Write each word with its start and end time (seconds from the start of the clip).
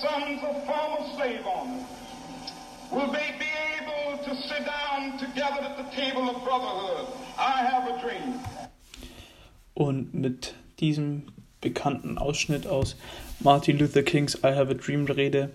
sons 0.00 0.42
of 0.42 0.56
former 0.64 1.02
slave 1.14 1.44
owners? 1.46 1.84
Will 2.90 3.12
they 3.12 3.34
be 3.38 3.50
able 3.78 4.18
to 4.24 4.34
sit 4.34 4.64
down 4.64 5.18
together 5.18 5.60
at 5.60 5.76
the 5.76 5.88
table 5.94 6.28
of 6.30 6.42
brotherhood? 6.42 7.06
I 7.38 7.62
have 7.62 7.86
a 7.88 8.00
dream. 8.00 8.40
Und 9.74 10.14
mit 10.14 10.54
diesem 10.80 11.24
bekannten 11.60 12.18
Ausschnitt 12.18 12.66
aus 12.66 12.96
Martin 13.40 13.78
Luther 13.78 14.02
Kings 14.02 14.36
I 14.42 14.54
Have 14.54 14.70
a 14.70 14.74
Dream 14.74 15.04
Rede 15.04 15.50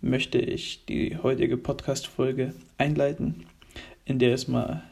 möchte 0.00 0.38
ich 0.38 0.84
die 0.86 1.16
heutige 1.22 1.56
Podcast-Folge 1.56 2.54
einleiten, 2.78 3.46
in 4.04 4.18
der 4.18 4.34
es 4.34 4.48
mal 4.48 4.82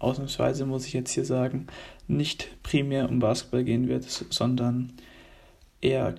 ausnahmsweise, 0.00 0.66
muss 0.66 0.86
ich 0.86 0.92
jetzt 0.92 1.12
hier 1.12 1.24
sagen, 1.24 1.68
nicht 2.08 2.48
primär 2.62 3.08
um 3.08 3.20
Basketball 3.20 3.64
gehen 3.64 3.88
wird, 3.88 4.04
sondern 4.04 4.92
eher 5.80 6.14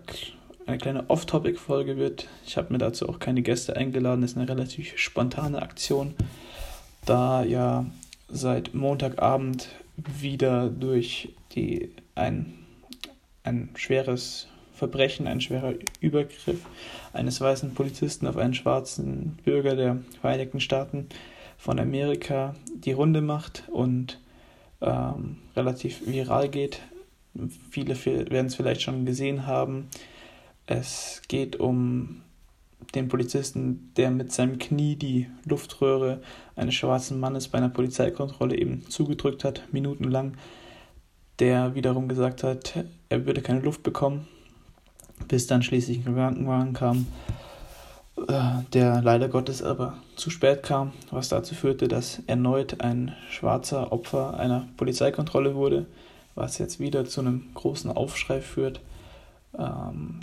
eine 0.66 0.78
kleine 0.78 1.10
Off-Topic-Folge 1.10 1.98
wird. 1.98 2.28
Ich 2.46 2.58
habe 2.58 2.72
mir 2.72 2.80
dazu 2.80 3.10
auch 3.10 3.20
keine 3.20 3.42
Gäste 3.42 3.76
eingeladen, 3.76 4.22
das 4.22 4.32
ist 4.32 4.38
eine 4.38 4.50
relativ 4.50 4.98
spontane 4.98 5.62
Aktion, 5.62 6.14
da 7.06 7.44
ja 7.44 7.86
seit 8.28 8.74
Montagabend 8.74 9.70
wieder 9.98 10.70
durch 10.70 11.30
die 11.54 11.92
ein, 12.16 12.54
ein 13.44 13.70
schweres 13.76 14.48
Verbrechen, 14.74 15.28
ein 15.28 15.42
schwerer 15.42 15.74
Übergriff 16.00 16.66
eines 17.14 17.40
weißen 17.40 17.74
Polizisten 17.74 18.26
auf 18.26 18.38
einen 18.38 18.54
schwarzen 18.54 19.38
Bürger 19.44 19.76
der 19.76 19.98
Vereinigten 20.22 20.60
Staaten 20.60 21.08
von 21.58 21.80
Amerika 21.80 22.56
die 22.74 22.94
Runde 22.94 23.22
macht 23.22 23.64
und 23.72 24.20
ähm, 24.82 25.38
relativ 25.56 26.08
viral 26.08 26.50
geht. 26.50 26.80
Viele 27.70 27.96
werden 28.06 28.48
es 28.48 28.56
vielleicht 28.56 28.82
schon 28.82 29.06
gesehen 29.06 29.46
haben. 29.46 29.88
Es 30.80 31.22
geht 31.28 31.60
um 31.60 32.22
den 32.96 33.08
Polizisten, 33.08 33.92
der 33.98 34.12
mit 34.12 34.32
seinem 34.32 34.58
Knie 34.58 34.96
die 34.96 35.28
Luftröhre 35.46 36.22
eines 36.56 36.76
schwarzen 36.76 37.20
Mannes 37.20 37.48
bei 37.48 37.58
einer 37.58 37.70
Polizeikontrolle 37.70 38.58
eben 38.58 38.90
zugedrückt 38.90 39.44
hat, 39.44 39.64
minutenlang, 39.72 40.38
der 41.40 41.76
wiederum 41.76 42.08
gesagt 42.08 42.44
hat, 42.44 42.86
er 43.10 43.26
würde 43.26 43.42
keine 43.42 43.60
Luft 43.60 43.84
bekommen 43.84 44.28
bis 45.28 45.48
dann 45.48 45.64
schließlich 45.64 46.06
ein 46.06 46.16
Krankenwagen 46.16 46.74
kam, 46.74 47.08
äh, 48.28 48.64
der 48.74 49.02
leider 49.02 49.28
Gottes 49.28 49.64
aber 49.64 49.98
zu 50.16 50.30
spät 50.30 50.64
kam, 50.64 50.94
was 51.10 51.30
dazu 51.30 51.56
führte, 51.56 51.88
dass 51.88 52.22
erneut 52.28 52.82
ein 52.82 53.16
schwarzer 53.30 53.92
Opfer 53.92 54.38
einer 54.40 54.68
Polizeikontrolle 54.78 55.56
wurde, 55.56 55.86
was 56.36 56.58
jetzt 56.58 56.80
wieder 56.80 57.06
zu 57.06 57.22
einem 57.22 57.50
großen 57.54 57.92
Aufschrei 57.92 58.42
führt. 58.42 58.82
Ähm, 59.58 60.20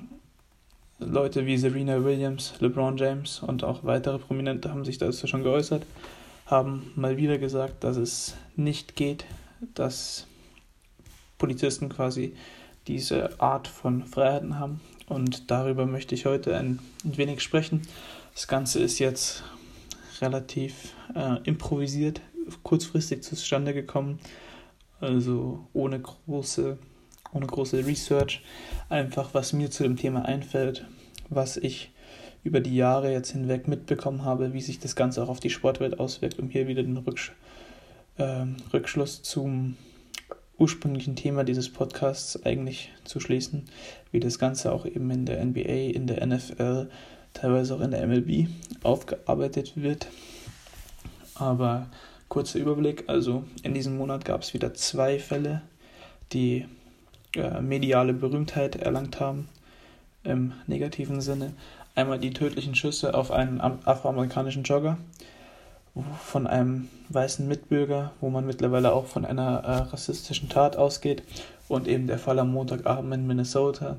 Leute 1.00 1.46
wie 1.46 1.56
Serena 1.56 2.04
Williams, 2.04 2.54
LeBron 2.58 2.96
James 2.96 3.40
und 3.40 3.62
auch 3.62 3.84
weitere 3.84 4.18
Prominente 4.18 4.70
haben 4.70 4.84
sich 4.84 4.98
dazu 4.98 5.28
schon 5.28 5.44
geäußert, 5.44 5.86
haben 6.46 6.90
mal 6.96 7.16
wieder 7.16 7.38
gesagt, 7.38 7.84
dass 7.84 7.96
es 7.96 8.34
nicht 8.56 8.96
geht, 8.96 9.24
dass 9.74 10.26
Polizisten 11.38 11.88
quasi 11.88 12.34
diese 12.88 13.40
Art 13.40 13.68
von 13.68 14.04
Freiheiten 14.06 14.58
haben. 14.58 14.80
Und 15.08 15.50
darüber 15.50 15.86
möchte 15.86 16.14
ich 16.14 16.26
heute 16.26 16.56
ein, 16.56 16.80
wenig 17.04 17.42
sprechen. 17.42 17.82
Das 18.34 18.48
Ganze 18.48 18.80
ist 18.80 18.98
jetzt 18.98 19.44
relativ 20.20 20.94
äh, 21.14 21.36
improvisiert, 21.44 22.20
kurzfristig 22.62 23.22
zustande 23.22 23.72
gekommen. 23.72 24.18
Also 25.00 25.66
ohne 25.72 26.00
große, 26.00 26.76
ohne 27.32 27.46
große 27.46 27.86
Research. 27.86 28.42
Einfach, 28.88 29.32
was 29.32 29.52
mir 29.52 29.70
zu 29.70 29.84
dem 29.84 29.96
Thema 29.96 30.24
einfällt, 30.24 30.84
was 31.28 31.56
ich 31.56 31.90
über 32.44 32.60
die 32.60 32.76
Jahre 32.76 33.12
jetzt 33.12 33.32
hinweg 33.32 33.68
mitbekommen 33.68 34.24
habe, 34.24 34.52
wie 34.52 34.60
sich 34.60 34.78
das 34.78 34.96
Ganze 34.96 35.22
auch 35.22 35.28
auf 35.28 35.40
die 35.40 35.50
Sportwelt 35.50 35.98
auswirkt, 35.98 36.38
um 36.38 36.48
hier 36.48 36.68
wieder 36.68 36.82
den 36.82 36.96
Rücksch 36.96 37.32
äh, 38.16 38.46
Rückschluss 38.72 39.22
zum 39.22 39.76
ursprünglichen 40.58 41.14
Thema 41.14 41.44
dieses 41.44 41.72
Podcasts 41.72 42.42
eigentlich 42.44 42.92
zu 43.04 43.20
schließen, 43.20 43.64
wie 44.10 44.20
das 44.20 44.38
Ganze 44.38 44.72
auch 44.72 44.86
eben 44.86 45.10
in 45.10 45.24
der 45.24 45.44
NBA, 45.44 45.92
in 45.94 46.06
der 46.06 46.26
NFL, 46.26 46.88
teilweise 47.32 47.74
auch 47.76 47.80
in 47.80 47.92
der 47.92 48.06
MLB 48.06 48.48
aufgearbeitet 48.82 49.74
wird. 49.76 50.08
Aber 51.34 51.88
kurzer 52.28 52.58
Überblick, 52.58 53.04
also 53.06 53.44
in 53.62 53.74
diesem 53.74 53.96
Monat 53.96 54.24
gab 54.24 54.42
es 54.42 54.52
wieder 54.52 54.74
zwei 54.74 55.20
Fälle, 55.20 55.62
die 56.32 56.66
äh, 57.36 57.60
mediale 57.60 58.12
Berühmtheit 58.12 58.76
erlangt 58.76 59.20
haben, 59.20 59.48
im 60.24 60.52
negativen 60.66 61.20
Sinne. 61.20 61.52
Einmal 61.94 62.18
die 62.18 62.32
tödlichen 62.32 62.74
Schüsse 62.74 63.14
auf 63.14 63.30
einen 63.30 63.60
afroamerikanischen 63.60 64.62
Jogger 64.62 64.98
von 66.24 66.46
einem 66.46 66.88
weißen 67.08 67.46
Mitbürger, 67.46 68.12
wo 68.20 68.30
man 68.30 68.46
mittlerweile 68.46 68.92
auch 68.92 69.06
von 69.06 69.24
einer 69.24 69.64
äh, 69.64 69.76
rassistischen 69.90 70.48
Tat 70.48 70.76
ausgeht. 70.76 71.22
Und 71.68 71.86
eben 71.86 72.06
der 72.06 72.18
Fall 72.18 72.38
am 72.38 72.52
Montagabend 72.52 73.12
in 73.12 73.26
Minnesota, 73.26 73.96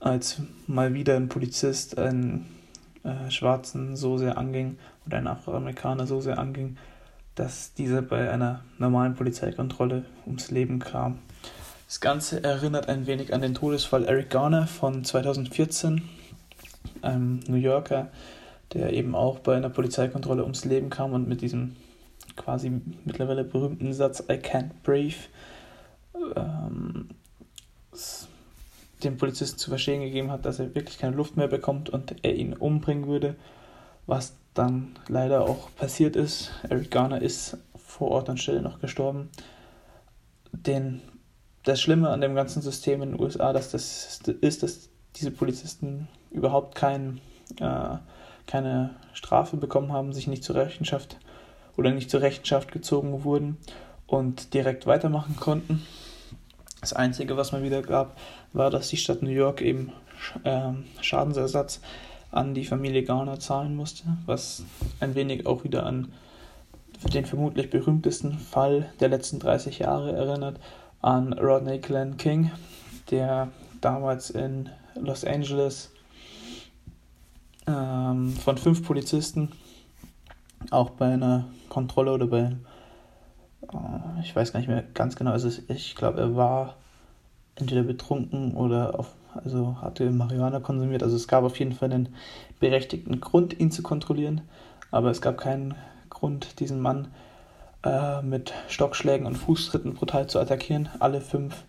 als 0.00 0.40
mal 0.66 0.94
wieder 0.94 1.16
ein 1.16 1.28
Polizist 1.28 1.96
einen 1.98 2.46
äh, 3.04 3.30
Schwarzen 3.30 3.94
so 3.94 4.18
sehr 4.18 4.36
anging 4.36 4.78
oder 5.06 5.18
einen 5.18 5.28
Afroamerikaner 5.28 6.06
so 6.06 6.20
sehr 6.20 6.38
anging, 6.38 6.76
dass 7.36 7.74
dieser 7.74 8.02
bei 8.02 8.30
einer 8.30 8.62
normalen 8.78 9.14
Polizeikontrolle 9.14 10.04
ums 10.26 10.50
Leben 10.50 10.80
kam. 10.80 11.18
Das 11.86 12.00
Ganze 12.00 12.42
erinnert 12.42 12.88
ein 12.88 13.06
wenig 13.06 13.32
an 13.32 13.42
den 13.42 13.54
Todesfall 13.54 14.04
Eric 14.04 14.30
Garner 14.30 14.66
von 14.66 15.04
2014, 15.04 16.02
einem 17.00 17.40
New 17.46 17.56
Yorker, 17.56 18.10
der 18.72 18.92
eben 18.92 19.14
auch 19.14 19.38
bei 19.38 19.56
einer 19.56 19.70
Polizeikontrolle 19.70 20.42
ums 20.42 20.64
Leben 20.64 20.90
kam 20.90 21.12
und 21.12 21.28
mit 21.28 21.40
diesem 21.42 21.76
quasi 22.34 22.72
mittlerweile 23.04 23.44
berühmten 23.44 23.92
Satz 23.92 24.20
I 24.28 24.34
can't 24.34 24.70
breathe 24.82 25.16
ähm, 26.34 27.08
dem 29.04 29.16
Polizisten 29.16 29.58
zu 29.58 29.70
verstehen 29.70 30.00
gegeben 30.00 30.30
hat, 30.30 30.44
dass 30.44 30.58
er 30.58 30.74
wirklich 30.74 30.98
keine 30.98 31.16
Luft 31.16 31.36
mehr 31.36 31.48
bekommt 31.48 31.90
und 31.90 32.16
er 32.22 32.34
ihn 32.34 32.54
umbringen 32.54 33.06
würde, 33.06 33.36
was 34.06 34.34
dann 34.54 34.96
leider 35.08 35.42
auch 35.42 35.68
passiert 35.76 36.16
ist. 36.16 36.50
Eric 36.68 36.90
Garner 36.90 37.22
ist 37.22 37.58
vor 37.76 38.10
Ort 38.10 38.28
und 38.28 38.40
Stelle 38.40 38.62
noch 38.62 38.80
gestorben. 38.80 39.28
Den, 40.52 41.02
das 41.66 41.80
Schlimme 41.80 42.10
an 42.10 42.20
dem 42.20 42.34
ganzen 42.34 42.62
System 42.62 43.02
in 43.02 43.12
den 43.12 43.20
USA 43.20 43.52
dass 43.52 43.72
das 43.72 44.20
ist, 44.40 44.62
dass 44.62 44.88
diese 45.16 45.32
Polizisten 45.32 46.08
überhaupt 46.30 46.74
kein 46.74 47.20
äh, 47.60 47.96
keine 48.46 48.94
Strafe 49.12 49.56
bekommen 49.56 49.92
haben, 49.92 50.12
sich 50.12 50.28
nicht 50.28 50.44
zur 50.44 50.54
Rechenschaft 50.54 51.18
oder 51.76 51.90
nicht 51.90 52.10
zur 52.10 52.22
Rechenschaft 52.22 52.70
gezogen 52.70 53.24
wurden 53.24 53.56
und 54.06 54.54
direkt 54.54 54.86
weitermachen 54.86 55.36
konnten. 55.36 55.82
Das 56.80 56.92
Einzige, 56.92 57.36
was 57.36 57.50
man 57.50 57.64
wieder 57.64 57.82
gab, 57.82 58.16
war, 58.52 58.70
dass 58.70 58.88
die 58.88 58.96
Stadt 58.96 59.22
New 59.22 59.30
York 59.30 59.60
eben 59.60 59.92
äh, 60.44 60.70
Schadensersatz 61.00 61.80
an 62.30 62.54
die 62.54 62.64
Familie 62.64 63.02
Garner 63.02 63.40
zahlen 63.40 63.74
musste, 63.74 64.04
was 64.26 64.62
ein 65.00 65.16
wenig 65.16 65.46
auch 65.46 65.64
wieder 65.64 65.84
an 65.84 66.12
den 67.12 67.26
vermutlich 67.26 67.70
berühmtesten 67.70 68.38
Fall 68.38 68.90
der 69.00 69.08
letzten 69.08 69.40
30 69.40 69.80
Jahre 69.80 70.12
erinnert, 70.12 70.60
an 71.02 71.32
Rodney 71.34 71.78
Glenn 71.78 72.16
King, 72.16 72.50
der 73.10 73.48
damals 73.80 74.30
in 74.30 74.68
Los 74.94 75.24
Angeles 75.24 75.92
ähm, 77.66 78.32
von 78.32 78.58
fünf 78.58 78.84
Polizisten 78.84 79.52
auch 80.70 80.90
bei 80.90 81.12
einer 81.12 81.46
Kontrolle 81.68 82.12
oder 82.12 82.26
bei, 82.26 82.56
äh, 83.72 84.20
ich 84.22 84.34
weiß 84.34 84.52
gar 84.52 84.60
nicht 84.60 84.68
mehr 84.68 84.84
ganz 84.94 85.16
genau, 85.16 85.32
also 85.32 85.50
ich 85.68 85.94
glaube, 85.94 86.20
er 86.20 86.36
war 86.36 86.76
entweder 87.56 87.82
betrunken 87.82 88.54
oder 88.54 88.98
auf, 88.98 89.14
also 89.34 89.76
hatte 89.80 90.10
Marihuana 90.10 90.60
konsumiert. 90.60 91.02
Also 91.02 91.16
es 91.16 91.28
gab 91.28 91.44
auf 91.44 91.58
jeden 91.58 91.72
Fall 91.72 91.92
einen 91.92 92.14
berechtigten 92.60 93.20
Grund, 93.20 93.58
ihn 93.58 93.70
zu 93.70 93.82
kontrollieren, 93.82 94.42
aber 94.90 95.10
es 95.10 95.20
gab 95.20 95.38
keinen 95.38 95.74
Grund, 96.10 96.60
diesen 96.60 96.80
Mann 96.80 97.08
äh, 97.86 98.22
mit 98.22 98.52
Stockschlägen 98.68 99.26
und 99.26 99.36
Fußtritten 99.36 99.94
brutal 99.94 100.26
zu 100.26 100.40
attackieren. 100.40 100.88
Alle 100.98 101.20
fünf 101.20 101.64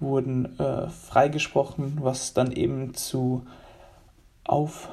wurden 0.00 0.58
äh, 0.58 0.88
freigesprochen, 0.88 1.98
was 2.00 2.34
dann 2.34 2.50
eben 2.50 2.94
zu 2.94 3.46
auf 4.42 4.88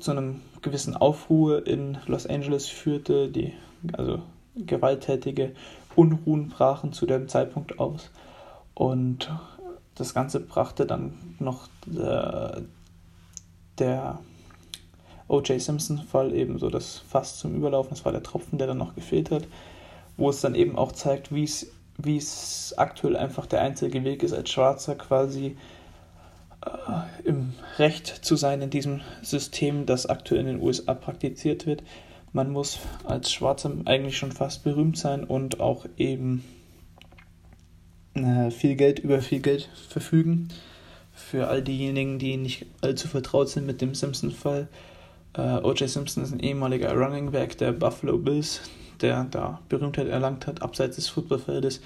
zu 0.00 0.10
einem 0.10 0.42
gewissen 0.60 0.94
Aufruhr 0.94 1.66
in 1.66 1.96
Los 2.06 2.26
Angeles 2.26 2.66
führte. 2.66 3.28
Die 3.28 3.54
also 3.92 4.20
gewalttätige 4.56 5.52
Unruhen 5.94 6.48
brachen 6.48 6.92
zu 6.92 7.06
dem 7.06 7.28
Zeitpunkt 7.28 7.78
aus. 7.78 8.10
Und 8.74 9.30
das 9.94 10.12
Ganze 10.12 10.40
brachte 10.40 10.86
dann 10.86 11.36
noch 11.38 11.68
der, 11.86 12.56
äh, 12.56 12.62
der 13.78 14.18
O.J. 15.28 15.60
Simpson-Fall 15.60 16.34
eben 16.34 16.58
so 16.58 16.68
das 16.68 16.98
Fass 16.98 17.38
zum 17.38 17.54
Überlaufen. 17.54 17.90
Das 17.90 18.04
war 18.04 18.12
der 18.12 18.24
Tropfen, 18.24 18.58
der 18.58 18.66
dann 18.66 18.78
noch 18.78 18.96
gefehlt 18.96 19.30
hat, 19.30 19.44
wo 20.20 20.28
es 20.28 20.42
dann 20.42 20.54
eben 20.54 20.76
auch 20.76 20.92
zeigt, 20.92 21.34
wie 21.34 21.44
es, 21.44 21.72
wie 21.96 22.18
es 22.18 22.74
aktuell 22.76 23.16
einfach 23.16 23.46
der 23.46 23.62
einzige 23.62 24.04
Weg 24.04 24.22
ist, 24.22 24.34
als 24.34 24.50
Schwarzer 24.50 24.94
quasi 24.94 25.56
äh, 26.64 27.28
im 27.28 27.54
Recht 27.78 28.06
zu 28.06 28.36
sein 28.36 28.60
in 28.60 28.68
diesem 28.68 29.00
System, 29.22 29.86
das 29.86 30.04
aktuell 30.06 30.42
in 30.42 30.46
den 30.46 30.62
USA 30.62 30.92
praktiziert 30.92 31.66
wird. 31.66 31.82
Man 32.32 32.50
muss 32.50 32.78
als 33.04 33.32
Schwarzer 33.32 33.72
eigentlich 33.86 34.18
schon 34.18 34.30
fast 34.30 34.62
berühmt 34.62 34.98
sein 34.98 35.24
und 35.24 35.58
auch 35.58 35.86
eben 35.96 36.44
äh, 38.12 38.50
viel 38.50 38.76
Geld 38.76 38.98
über 38.98 39.22
viel 39.22 39.40
Geld 39.40 39.70
verfügen. 39.88 40.50
Für 41.14 41.48
all 41.48 41.62
diejenigen, 41.62 42.18
die 42.18 42.36
nicht 42.36 42.66
allzu 42.82 43.08
vertraut 43.08 43.48
sind 43.48 43.66
mit 43.66 43.80
dem 43.80 43.94
Simpson-Fall. 43.94 44.68
Äh, 45.32 45.40
O.J. 45.62 45.88
Simpson 45.88 46.22
ist 46.22 46.32
ein 46.32 46.40
ehemaliger 46.40 46.92
Running 46.92 47.30
Back 47.30 47.56
der 47.56 47.72
Buffalo 47.72 48.18
Bills, 48.18 48.60
der 49.02 49.24
da 49.24 49.60
Berühmtheit 49.68 50.08
erlangt 50.08 50.46
hat, 50.46 50.62
abseits 50.62 50.96
des 50.96 51.08
Footballfeldes. 51.08 51.80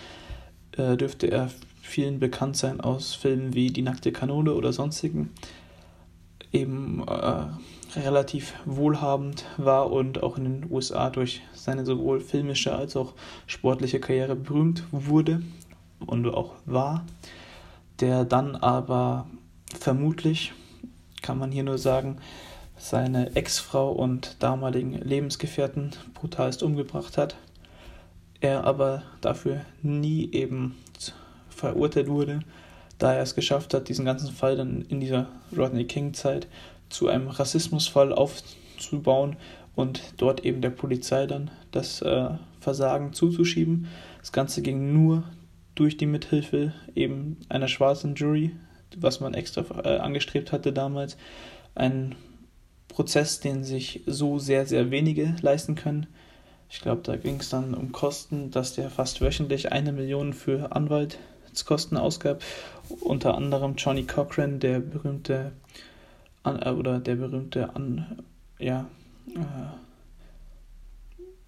Äh, 0.76 0.96
dürfte 0.96 1.30
er 1.30 1.50
vielen 1.80 2.18
bekannt 2.18 2.56
sein 2.56 2.80
aus 2.80 3.14
Filmen 3.14 3.54
wie 3.54 3.70
Die 3.70 3.82
nackte 3.82 4.12
Kanone 4.12 4.54
oder 4.54 4.72
sonstigen. 4.72 5.30
Eben 6.52 7.06
äh, 7.06 7.46
relativ 7.98 8.54
wohlhabend 8.64 9.44
war 9.56 9.90
und 9.92 10.22
auch 10.22 10.36
in 10.38 10.44
den 10.44 10.70
USA 10.70 11.10
durch 11.10 11.42
seine 11.52 11.84
sowohl 11.84 12.20
filmische 12.20 12.74
als 12.74 12.96
auch 12.96 13.14
sportliche 13.46 14.00
Karriere 14.00 14.34
berühmt 14.34 14.84
wurde 14.90 15.42
und 16.06 16.26
auch 16.26 16.54
war, 16.64 17.04
der 18.00 18.24
dann 18.24 18.56
aber 18.56 19.26
vermutlich, 19.78 20.52
kann 21.22 21.38
man 21.38 21.52
hier 21.52 21.64
nur 21.64 21.78
sagen, 21.78 22.18
seine 22.84 23.34
Ex-Frau 23.34 23.92
und 23.92 24.36
damaligen 24.40 24.92
Lebensgefährten 24.92 25.92
brutalst 26.12 26.62
umgebracht 26.62 27.16
hat. 27.16 27.34
Er 28.42 28.64
aber 28.64 29.04
dafür 29.22 29.62
nie 29.80 30.30
eben 30.32 30.76
verurteilt 31.48 32.08
wurde, 32.08 32.40
da 32.98 33.14
er 33.14 33.22
es 33.22 33.34
geschafft 33.34 33.72
hat, 33.72 33.88
diesen 33.88 34.04
ganzen 34.04 34.30
Fall 34.34 34.56
dann 34.56 34.82
in 34.82 35.00
dieser 35.00 35.28
Rodney 35.56 35.86
King-Zeit 35.86 36.46
zu 36.90 37.08
einem 37.08 37.28
Rassismusfall 37.28 38.12
aufzubauen 38.12 39.36
und 39.74 40.02
dort 40.18 40.44
eben 40.44 40.60
der 40.60 40.68
Polizei 40.68 41.26
dann 41.26 41.50
das 41.72 42.02
äh, 42.02 42.28
Versagen 42.60 43.14
zuzuschieben. 43.14 43.88
Das 44.20 44.30
Ganze 44.30 44.60
ging 44.60 44.92
nur 44.92 45.24
durch 45.74 45.96
die 45.96 46.06
Mithilfe 46.06 46.74
eben 46.94 47.38
einer 47.48 47.68
schwarzen 47.68 48.14
Jury, 48.14 48.50
was 48.94 49.20
man 49.20 49.32
extra 49.32 49.64
äh, 49.84 49.96
angestrebt 50.00 50.52
hatte 50.52 50.74
damals. 50.74 51.16
Ein 51.74 52.14
Prozess, 52.94 53.40
den 53.40 53.64
sich 53.64 54.02
so 54.06 54.38
sehr, 54.38 54.66
sehr 54.66 54.92
wenige 54.92 55.34
leisten 55.42 55.74
können. 55.74 56.06
Ich 56.70 56.80
glaube, 56.80 57.02
da 57.02 57.16
ging 57.16 57.40
es 57.40 57.50
dann 57.50 57.74
um 57.74 57.90
Kosten, 57.90 58.52
dass 58.52 58.74
der 58.74 58.88
fast 58.88 59.20
wöchentlich 59.20 59.72
eine 59.72 59.92
Million 59.92 60.32
für 60.32 60.72
Anwaltskosten 60.72 61.98
ausgab. 61.98 62.42
Unter 63.00 63.34
anderem 63.34 63.74
Johnny 63.76 64.04
Cochran, 64.04 64.60
der 64.60 64.78
berühmte 64.78 65.52
an, 66.44 66.62
äh, 66.62 66.70
oder 66.70 67.00
der 67.00 67.16
berühmte 67.16 67.74
an, 67.74 68.22
ja, 68.60 68.86
äh, 69.34 69.40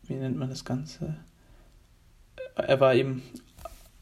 wie 0.08 0.14
nennt 0.14 0.36
man 0.36 0.50
das 0.50 0.64
Ganze? 0.64 1.16
Er 2.56 2.80
war 2.80 2.94
eben 2.94 3.22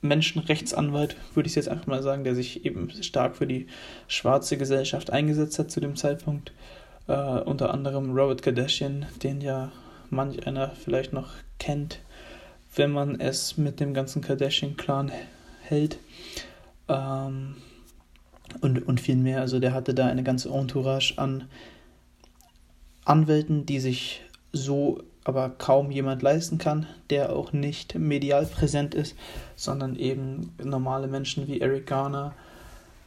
Menschenrechtsanwalt, 0.01 1.17
würde 1.35 1.49
ich 1.49 1.55
jetzt 1.55 1.69
einfach 1.69 1.87
mal 1.87 2.03
sagen, 2.03 2.25
der 2.25 2.35
sich 2.35 2.65
eben 2.65 2.91
stark 3.03 3.37
für 3.37 3.47
die 3.47 3.67
schwarze 4.07 4.57
Gesellschaft 4.57 5.11
eingesetzt 5.11 5.59
hat 5.59 5.71
zu 5.71 5.81
dem 5.81 5.97
Zeitpunkt. 5.97 6.53
Äh, 7.07 7.41
unter 7.41 7.73
anderem 7.73 8.11
Robert 8.17 8.43
Kardashian, 8.43 9.07
den 9.23 9.41
ja 9.41 9.73
manch 10.11 10.47
einer 10.47 10.71
vielleicht 10.71 11.13
noch 11.13 11.31
kennt, 11.59 12.01
wenn 12.75 12.91
man 12.91 13.21
es 13.21 13.57
mit 13.57 13.81
dem 13.81 13.95
ganzen 13.95 14.23
Kardashian-Clan 14.23 15.13
hält. 15.63 15.99
Ähm, 16.89 17.57
und, 18.61 18.87
und 18.87 19.01
viel 19.01 19.17
mehr. 19.17 19.41
Also 19.41 19.59
der 19.59 19.73
hatte 19.73 19.95
da 19.95 20.07
eine 20.07 20.23
ganze 20.23 20.51
Entourage 20.51 21.15
an 21.17 21.45
Anwälten, 23.05 23.67
die 23.67 23.81
sich 23.81 24.23
so 24.53 25.03
aber 25.25 25.49
kaum 25.49 25.91
jemand 25.91 26.21
leisten 26.23 26.59
kann, 26.59 26.87
der 27.09 27.35
auch 27.35 27.53
nicht 27.53 27.99
medial 27.99 28.45
präsent 28.45 28.95
ist, 28.95 29.17
sondern 29.57 29.97
eben 29.97 30.53
normale 30.63 31.07
Menschen 31.07 31.49
wie 31.49 31.63
Eric 31.63 31.87
Garner 31.87 32.35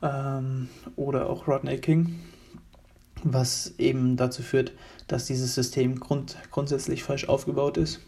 ähm, 0.02 0.68
oder 0.96 1.30
auch 1.30 1.48
Rodney 1.48 1.78
King, 1.78 2.20
was 3.24 3.74
eben 3.78 4.18
dazu 4.18 4.42
führt, 4.42 4.72
dass 5.08 5.26
dieses 5.26 5.56
System 5.56 6.00
grund 6.00 6.38
grundsätzlich 6.52 7.04
falsch 7.04 7.28
aufgebaut 7.28 7.78
ist. 7.78 8.02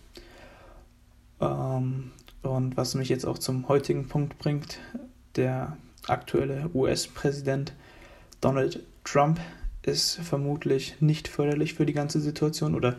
Ähm, 1.41 2.11
und 2.41 2.77
was 2.77 2.95
mich 2.95 3.09
jetzt 3.09 3.25
auch 3.25 3.37
zum 3.37 3.67
heutigen 3.67 4.07
Punkt 4.07 4.37
bringt, 4.37 4.79
der 5.35 5.77
aktuelle 6.07 6.69
US-Präsident 6.73 7.73
Donald 8.41 8.83
Trump 9.03 9.39
ist 9.83 10.15
vermutlich 10.15 10.95
nicht 10.99 11.27
förderlich 11.27 11.73
für 11.73 11.85
die 11.85 11.93
ganze 11.93 12.19
Situation 12.19 12.75
oder 12.75 12.97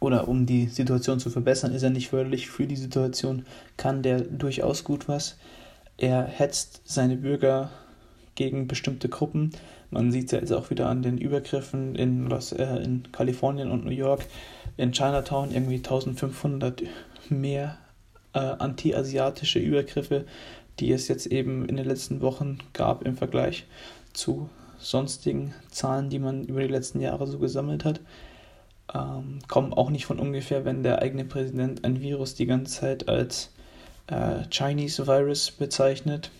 oder 0.00 0.28
um 0.28 0.44
die 0.44 0.66
Situation 0.66 1.18
zu 1.18 1.30
verbessern, 1.30 1.72
ist 1.72 1.82
er 1.82 1.90
nicht 1.90 2.10
förderlich 2.10 2.48
für 2.48 2.66
die 2.66 2.76
Situation, 2.76 3.46
kann 3.78 4.02
der 4.02 4.20
durchaus 4.20 4.84
gut 4.84 5.08
was. 5.08 5.38
Er 5.96 6.22
hetzt 6.24 6.82
seine 6.84 7.16
Bürger 7.16 7.70
gegen 8.34 8.68
bestimmte 8.68 9.08
Gruppen. 9.08 9.52
Man 9.90 10.10
sieht 10.10 10.26
es 10.26 10.32
ja 10.32 10.38
jetzt 10.38 10.52
auch 10.52 10.70
wieder 10.70 10.88
an 10.88 11.02
den 11.02 11.18
Übergriffen 11.18 11.94
in, 11.94 12.26
Los, 12.26 12.52
äh, 12.52 12.76
in 12.82 13.04
Kalifornien 13.12 13.70
und 13.70 13.84
New 13.84 13.90
York, 13.90 14.26
in 14.76 14.92
Chinatown 14.92 15.52
irgendwie 15.52 15.76
1500 15.76 16.82
mehr 17.28 17.78
äh, 18.32 18.38
anti-asiatische 18.38 19.58
Übergriffe 19.58 20.26
die 20.78 20.92
es 20.92 21.08
jetzt 21.08 21.26
eben 21.26 21.66
in 21.68 21.76
den 21.76 21.86
letzten 21.86 22.20
Wochen 22.20 22.58
gab 22.72 23.04
im 23.04 23.16
Vergleich 23.16 23.66
zu 24.12 24.48
sonstigen 24.78 25.54
Zahlen, 25.70 26.10
die 26.10 26.18
man 26.18 26.44
über 26.44 26.60
die 26.60 26.72
letzten 26.72 27.00
Jahre 27.00 27.26
so 27.26 27.38
gesammelt 27.38 27.84
hat. 27.84 28.00
Ähm, 28.94 29.38
kommen 29.48 29.72
auch 29.72 29.90
nicht 29.90 30.06
von 30.06 30.20
ungefähr, 30.20 30.64
wenn 30.64 30.82
der 30.82 31.00
eigene 31.02 31.24
Präsident 31.24 31.84
ein 31.84 32.00
Virus 32.00 32.34
die 32.34 32.46
ganze 32.46 32.80
Zeit 32.80 33.08
als 33.08 33.50
äh, 34.06 34.42
Chinese 34.50 35.06
Virus 35.06 35.50
bezeichnet. 35.50 36.30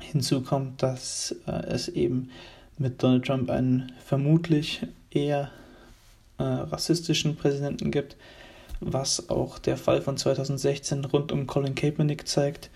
Hinzu 0.00 0.42
kommt, 0.42 0.82
dass 0.82 1.34
äh, 1.46 1.66
es 1.68 1.88
eben 1.88 2.30
mit 2.78 3.02
Donald 3.02 3.24
Trump 3.26 3.50
einen 3.50 3.92
vermutlich 4.04 4.86
eher 5.10 5.50
äh, 6.38 6.42
rassistischen 6.42 7.36
Präsidenten 7.36 7.90
gibt, 7.90 8.16
was 8.80 9.30
auch 9.30 9.58
der 9.58 9.76
Fall 9.76 10.02
von 10.02 10.16
2016 10.16 11.04
rund 11.06 11.32
um 11.32 11.46
Colin 11.46 11.74
Kaepernick 11.74 12.28
zeigt 12.28 12.70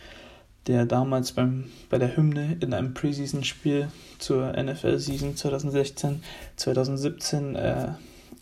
der 0.67 0.87
damals 0.87 1.33
beim, 1.33 1.65
bei 1.89 1.99
der 1.99 2.17
Hymne 2.17 2.57
in 2.61 2.75
einem 2.75 2.95
Preseason-Spiel 2.95 3.89
zur 4.19 4.53
NFL-Season 4.53 5.37
2016, 5.37 6.23
2017 6.57 7.57
äh, 7.57 7.89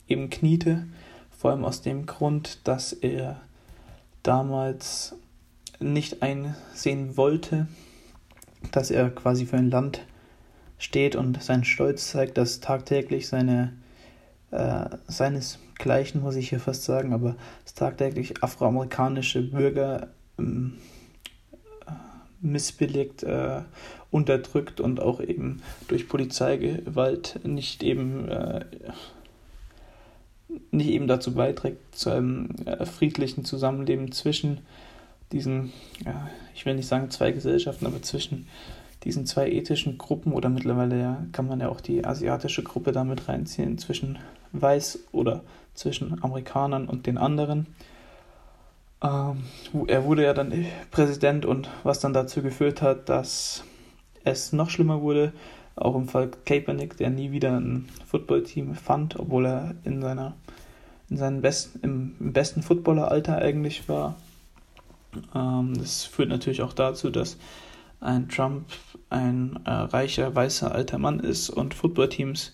eben 0.08 0.28
kniete. 0.30 0.86
Vor 1.36 1.52
allem 1.52 1.64
aus 1.64 1.82
dem 1.82 2.06
Grund, 2.06 2.58
dass 2.64 2.92
er 2.92 3.40
damals 4.22 5.14
nicht 5.78 6.22
einsehen 6.22 7.16
wollte, 7.16 7.68
dass 8.72 8.90
er 8.90 9.10
quasi 9.10 9.46
für 9.46 9.56
ein 9.56 9.70
Land 9.70 10.02
steht 10.78 11.16
und 11.16 11.42
seinen 11.42 11.64
Stolz 11.64 12.10
zeigt, 12.10 12.38
dass 12.38 12.60
tagtäglich 12.60 13.28
seine 13.28 13.72
äh, 14.50 14.86
seinesgleichen, 15.06 16.22
muss 16.22 16.36
ich 16.36 16.48
hier 16.48 16.60
fast 16.60 16.84
sagen, 16.84 17.12
aber 17.12 17.36
tagtäglich 17.74 18.42
afroamerikanische 18.42 19.42
Bürger 19.42 20.08
ähm, 20.38 20.78
missbilligt, 22.40 23.22
äh, 23.24 23.62
unterdrückt 24.10 24.80
und 24.80 25.00
auch 25.00 25.20
eben 25.20 25.62
durch 25.88 26.08
Polizeigewalt 26.08 27.40
nicht 27.44 27.82
eben 27.82 28.28
äh, 28.28 28.64
nicht 30.70 30.88
eben 30.88 31.08
dazu 31.08 31.34
beiträgt 31.34 31.94
zu 31.94 32.10
einem 32.10 32.50
äh, 32.64 32.86
friedlichen 32.86 33.44
Zusammenleben 33.44 34.12
zwischen 34.12 34.60
diesen, 35.32 35.72
ja, 36.04 36.28
ich 36.54 36.64
will 36.66 36.74
nicht 36.74 36.88
sagen 36.88 37.10
zwei 37.10 37.32
Gesellschaften, 37.32 37.86
aber 37.86 38.02
zwischen 38.02 38.46
diesen 39.04 39.26
zwei 39.26 39.50
ethischen 39.50 39.98
Gruppen 39.98 40.32
oder 40.32 40.48
mittlerweile 40.48 41.00
ja, 41.00 41.26
kann 41.32 41.46
man 41.46 41.60
ja 41.60 41.68
auch 41.68 41.80
die 41.80 42.04
asiatische 42.04 42.62
Gruppe 42.62 42.92
damit 42.92 43.28
reinziehen, 43.28 43.78
zwischen 43.78 44.18
Weiß 44.52 45.00
oder 45.12 45.42
zwischen 45.74 46.22
Amerikanern 46.22 46.88
und 46.88 47.06
den 47.06 47.18
anderen. 47.18 47.66
Ähm, 49.02 49.44
er 49.86 50.04
wurde 50.04 50.24
ja 50.24 50.34
dann 50.34 50.52
Präsident 50.90 51.46
und 51.46 51.68
was 51.84 52.00
dann 52.00 52.12
dazu 52.12 52.42
geführt 52.42 52.82
hat, 52.82 53.08
dass 53.08 53.62
es 54.24 54.52
noch 54.52 54.70
schlimmer 54.70 55.00
wurde, 55.00 55.32
auch 55.76 55.94
im 55.94 56.08
Fall 56.08 56.30
Kaepernick, 56.44 56.96
der 56.96 57.10
nie 57.10 57.30
wieder 57.30 57.56
ein 57.56 57.88
Footballteam 58.06 58.74
fand, 58.74 59.18
obwohl 59.20 59.46
er 59.46 59.74
in 59.84 60.02
seiner 60.02 60.34
in 61.10 61.16
seinem 61.16 61.40
besten, 61.40 61.80
im, 61.82 62.32
besten 62.32 62.62
Footballeralter 62.62 63.38
eigentlich 63.38 63.88
war. 63.88 64.16
Ähm, 65.34 65.74
das 65.78 66.04
führt 66.04 66.28
natürlich 66.28 66.62
auch 66.62 66.72
dazu, 66.72 67.10
dass 67.10 67.36
ein 68.00 68.28
Trump 68.28 68.66
ein 69.10 69.58
äh, 69.64 69.70
reicher, 69.70 70.34
weißer, 70.34 70.72
alter 70.72 70.98
Mann 70.98 71.20
ist 71.20 71.50
und 71.50 71.74
Footballteams 71.74 72.52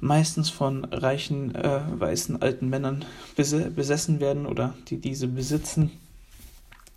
meistens 0.00 0.50
von 0.50 0.84
reichen, 0.86 1.54
äh, 1.54 1.80
weißen, 1.92 2.40
alten 2.42 2.68
Männern 2.68 3.04
besessen 3.36 4.20
werden 4.20 4.46
oder 4.46 4.74
die 4.88 4.98
diese 4.98 5.28
besitzen, 5.28 5.90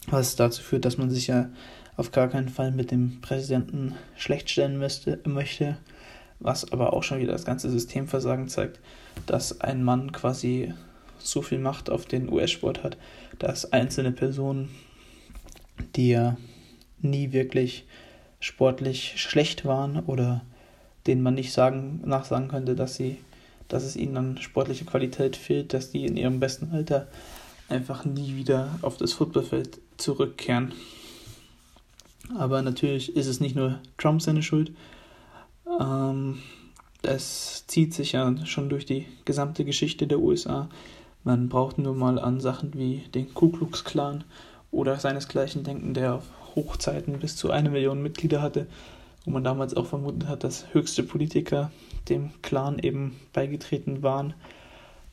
was 0.08 0.36
dazu 0.36 0.62
führt, 0.62 0.86
dass 0.86 0.98
man 0.98 1.10
sich 1.10 1.28
ja 1.28 1.50
auf 1.96 2.12
gar 2.12 2.28
keinen 2.28 2.50
Fall 2.50 2.72
mit 2.72 2.92
dem 2.92 3.22
Präsidenten 3.22 3.96
schlecht 4.16 4.50
stellen 4.50 4.80
müsste, 4.80 5.20
möchte, 5.26 5.78
was 6.40 6.72
aber 6.72 6.94
auch 6.94 7.04
schon 7.04 7.20
wieder 7.20 7.34
das 7.34 7.46
ganze 7.46 7.70
Systemversagen 7.70 8.48
zeigt, 8.48 8.80
dass 9.26 9.62
ein 9.62 9.84
Mann 9.84 10.12
quasi 10.12 10.74
so 11.24 11.42
viel 11.42 11.60
Macht 11.60 11.90
auf 11.90 12.06
den 12.06 12.32
US-Sport 12.32 12.84
hat, 12.84 12.98
dass 13.40 13.72
einzelne 13.72 14.12
Personen, 14.12 14.70
die 15.96 16.10
ja 16.10 16.38
nie 17.02 17.32
wirklich 17.32 17.86
sportlich 18.40 19.14
schlecht 19.18 19.66
waren 19.66 20.00
oder 20.06 20.44
denen 21.08 21.22
man 21.22 21.34
nicht 21.34 21.54
sagen, 21.54 22.02
nachsagen 22.06 22.48
könnte, 22.48 22.76
dass 22.76 22.96
sie, 22.96 23.18
dass 23.68 23.84
es 23.84 23.96
ihnen 23.96 24.18
an 24.18 24.38
sportlicher 24.38 24.86
Qualität 24.86 25.36
fehlt, 25.36 25.74
dass 25.74 25.92
die 25.92 26.06
in 26.06 26.18
ihrem 26.18 26.40
besten 26.40 26.72
Alter 26.72 27.08
einfach 27.70 28.06
nie 28.06 28.36
wieder 28.36 28.70
auf 28.82 28.98
das 28.98 29.14
Footballfeld 29.14 29.80
zurückkehren. 29.98 30.74
Aber 32.38 32.62
natürlich 32.62 33.16
ist 33.16 33.28
es 33.28 33.40
nicht 33.40 33.56
nur 33.56 33.80
Trump 33.98 34.22
seine 34.22 34.44
Schuld. 34.44 34.72
Ähm, 35.80 36.40
es 37.02 37.66
zieht 37.68 37.94
sich 37.94 38.14
ja 38.14 38.34
schon 38.46 38.70
durch 38.70 38.86
die 38.86 39.06
gesamte 39.26 39.66
Geschichte 39.66 40.08
der 40.08 40.20
USA. 40.20 40.70
Man 41.24 41.48
braucht 41.50 41.78
nur 41.78 41.96
mal 41.96 42.20
an 42.20 42.42
Sachen 42.42 42.74
wie 42.74 43.04
den 43.14 43.34
Ku 43.34 43.50
Klux 43.50 43.84
Klan 43.84 44.24
oder 44.72 44.98
seinesgleichen 44.98 45.64
denken, 45.64 45.94
der 45.94 46.16
auf 46.16 46.24
Hochzeiten 46.56 47.20
bis 47.20 47.36
zu 47.36 47.52
eine 47.52 47.70
Million 47.70 48.02
Mitglieder 48.02 48.42
hatte, 48.42 48.68
wo 49.26 49.32
man 49.32 49.44
damals 49.44 49.76
auch 49.76 49.86
vermutet 49.86 50.28
hat, 50.28 50.44
dass 50.44 50.74
höchste 50.74 51.04
Politiker 51.04 51.72
dem 52.10 52.32
Clan 52.42 52.80
eben 52.80 53.16
beigetreten 53.32 54.04
waren, 54.04 54.34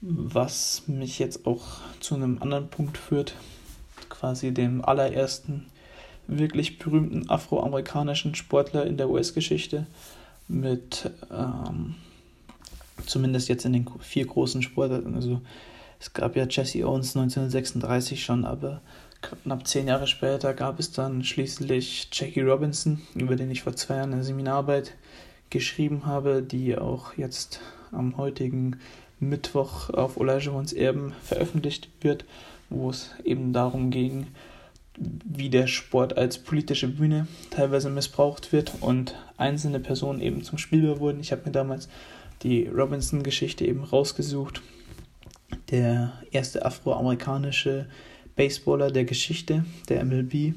was 0.00 0.84
mich 0.86 1.18
jetzt 1.18 1.46
auch 1.46 1.64
zu 2.00 2.14
einem 2.14 2.38
anderen 2.40 2.68
Punkt 2.68 2.98
führt, 2.98 3.34
quasi 4.08 4.52
dem 4.52 4.84
allerersten 4.84 5.66
wirklich 6.26 6.78
berühmten 6.78 7.28
afroamerikanischen 7.28 8.34
Sportler 8.34 8.86
in 8.86 8.96
der 8.96 9.10
US-Geschichte 9.10 9.86
mit 10.48 11.10
ähm, 11.30 11.96
zumindest 13.06 13.48
jetzt 13.48 13.64
in 13.64 13.72
den 13.72 13.86
vier 14.00 14.26
großen 14.26 14.62
Sportarten. 14.62 15.14
Also 15.14 15.40
es 16.00 16.14
gab 16.14 16.34
ja 16.34 16.46
Jesse 16.48 16.86
Owens 16.86 17.14
1936 17.14 18.24
schon, 18.24 18.44
aber 18.44 18.80
knapp 19.20 19.66
zehn 19.66 19.86
Jahre 19.86 20.06
später 20.06 20.54
gab 20.54 20.80
es 20.80 20.92
dann 20.92 21.22
schließlich 21.22 22.08
Jackie 22.10 22.40
Robinson, 22.40 23.02
über 23.14 23.36
den 23.36 23.50
ich 23.50 23.62
vor 23.62 23.76
zwei 23.76 23.96
Jahren 23.96 24.14
eine 24.14 24.24
Seminararbeit 24.24 24.94
geschrieben 25.50 26.06
habe, 26.06 26.42
die 26.42 26.78
auch 26.78 27.14
jetzt 27.18 27.60
am 27.92 28.16
heutigen 28.16 28.78
Mittwoch 29.18 29.90
auf 29.90 30.16
Olajuwons 30.16 30.72
Erben 30.72 31.12
veröffentlicht 31.22 31.90
wird, 32.00 32.24
wo 32.70 32.88
es 32.88 33.10
eben 33.24 33.52
darum 33.52 33.90
ging, 33.90 34.28
wie 34.96 35.50
der 35.50 35.66
Sport 35.66 36.16
als 36.16 36.38
politische 36.38 36.88
Bühne 36.88 37.26
teilweise 37.50 37.90
missbraucht 37.90 38.52
wird 38.52 38.72
und 38.80 39.14
einzelne 39.36 39.80
Personen 39.80 40.20
eben 40.20 40.42
zum 40.42 40.56
Spieler 40.56 40.98
wurden. 40.98 41.20
Ich 41.20 41.32
habe 41.32 41.42
mir 41.44 41.52
damals 41.52 41.88
die 42.42 42.66
Robinson-Geschichte 42.66 43.66
eben 43.66 43.84
rausgesucht. 43.84 44.62
Der 45.70 46.12
erste 46.30 46.64
afroamerikanische 46.64 47.86
Baseballer 48.36 48.90
der 48.90 49.04
Geschichte, 49.04 49.64
der 49.88 50.04
MLB, 50.04 50.54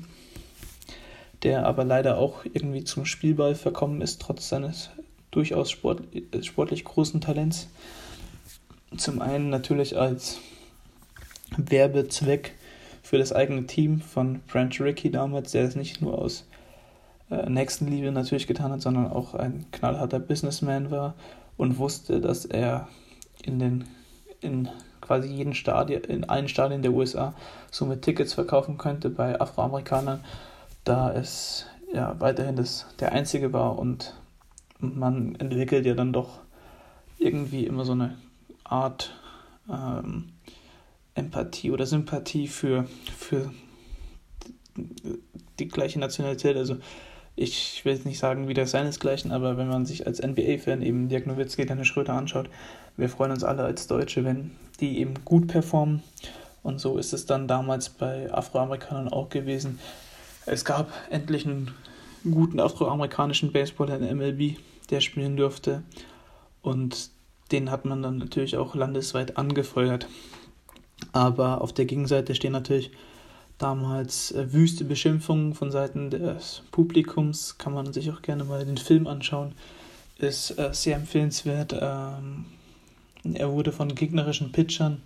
der 1.44 1.66
aber 1.66 1.84
leider 1.84 2.18
auch 2.18 2.46
irgendwie 2.46 2.84
zum 2.84 3.06
Spielball 3.06 3.56
verkommen 3.56 4.02
ist, 4.02 4.22
trotz 4.22 4.50
seines 4.50 4.90
durchaus 5.32 5.72
sport, 5.72 6.02
sportlich 6.42 6.84
großen 6.84 7.22
Talents. 7.22 7.68
Zum 8.96 9.22
einen 9.22 9.50
natürlich 9.50 9.98
als 9.98 10.40
Werbezweck 11.58 12.54
für 13.02 13.18
das 13.18 13.34
eigene 13.34 13.66
Team 13.68 14.00
von 14.00 14.40
Branch 14.48 14.80
Rickey 14.80 15.12
damals, 15.12 15.52
der 15.52 15.64
es 15.64 15.76
nicht 15.76 16.02
nur 16.02 16.18
aus 16.20 16.46
äh, 17.30 17.50
Nächstenliebe 17.50 18.12
natürlich 18.12 18.48
getan 18.48 18.72
hat, 18.72 18.82
sondern 18.82 19.08
auch 19.12 19.34
ein 19.34 19.66
knallharter 19.72 20.20
Businessman 20.20 20.92
war 20.92 21.16
und 21.58 21.78
wusste, 21.78 22.22
dass 22.22 22.46
er 22.46 22.88
in 23.44 23.60
den 23.60 23.86
in 24.44 24.70
quasi 25.02 25.28
jeden 25.28 25.54
Stadion, 25.54 26.04
in 26.04 26.24
allen 26.30 26.48
Stadien 26.48 26.82
der 26.82 26.94
USA 26.94 27.34
somit 27.72 28.02
Tickets 28.02 28.34
verkaufen 28.34 28.78
könnte 28.78 29.10
bei 29.10 29.40
Afroamerikanern, 29.40 30.24
da 30.84 31.12
es 31.14 31.66
ja 31.94 32.16
weiterhin 32.20 32.56
das, 32.56 32.86
der 33.00 33.12
einzige 33.12 33.54
war 33.54 33.78
und 33.78 34.16
man 34.80 35.36
entwickelt 35.36 35.86
ja 35.86 35.94
dann 35.94 36.14
doch 36.14 36.40
irgendwie 37.18 37.66
immer 37.66 37.86
so 37.86 37.94
eine 37.94 38.18
Art 38.64 39.14
ähm, 39.70 40.30
Empathie 41.16 41.72
oder 41.72 41.86
Sympathie 41.86 42.48
für, 42.48 42.86
für 43.16 43.52
die 45.60 45.68
gleiche 45.68 46.00
Nationalität. 46.00 46.58
Also 46.58 46.78
ich 47.36 47.84
will 47.84 47.94
jetzt 47.94 48.06
nicht 48.06 48.20
sagen, 48.20 48.48
wie 48.48 48.54
das 48.54 48.72
seinesgleichen, 48.72 49.32
aber 49.32 49.58
wenn 49.58 49.68
man 49.68 49.86
sich 49.86 50.06
als 50.06 50.22
NBA-Fan 50.22 50.82
eben 50.82 51.10
Dirk 51.10 51.26
Nowitzki, 51.26 51.66
Dennis 51.66 51.88
Schröter 51.88 52.14
anschaut, 52.14 52.50
wir 52.96 53.10
freuen 53.10 53.32
uns 53.32 53.44
alle 53.44 53.64
als 53.64 53.88
Deutsche, 53.88 54.24
wenn 54.24 54.52
die 54.80 55.00
eben 55.00 55.14
gut 55.26 55.48
performen. 55.48 56.04
Und 56.62 56.80
so 56.80 56.98
ist 56.98 57.14
es 57.14 57.26
dann 57.26 57.48
damals 57.48 57.90
bei 57.90 58.32
Afroamerikanern 58.32 59.10
auch 59.10 59.30
gewesen. 59.30 59.80
Es 60.46 60.64
gab 60.64 60.92
endlich 61.10 61.46
einen 61.46 61.72
guten 62.30 62.60
afroamerikanischen 62.60 63.52
Baseballer 63.52 64.00
in 64.00 64.18
MLB, 64.18 64.58
der 64.90 65.02
spielen 65.02 65.36
durfte. 65.36 65.84
Und 66.62 67.10
den 67.52 67.72
hat 67.72 67.86
man 67.86 68.02
dann 68.02 68.18
natürlich 68.18 68.58
auch 68.58 68.76
landesweit 68.76 69.38
angefeuert. 69.38 70.08
Aber 71.12 71.62
auf 71.62 71.74
der 71.74 71.86
Gegenseite 71.86 72.36
stehen 72.36 72.54
natürlich 72.54 72.92
damals 73.64 74.32
äh, 74.32 74.52
wüste 74.52 74.84
Beschimpfungen 74.84 75.54
von 75.54 75.72
Seiten 75.72 76.10
des 76.10 76.64
Publikums. 76.72 77.58
Kann 77.58 77.74
man 77.74 77.94
sich 77.94 78.12
auch 78.12 78.22
gerne 78.22 78.44
mal 78.44 78.66
den 78.66 78.78
Film 78.78 79.08
anschauen. 79.08 79.54
Ist 80.18 80.60
äh, 80.60 80.70
sehr 80.74 80.98
empfehlenswert. 80.98 81.74
Ähm, 81.80 82.46
er 83.34 83.52
wurde 83.54 83.72
von 83.72 83.96
gegnerischen 83.96 84.52
Pitchern 84.52 85.02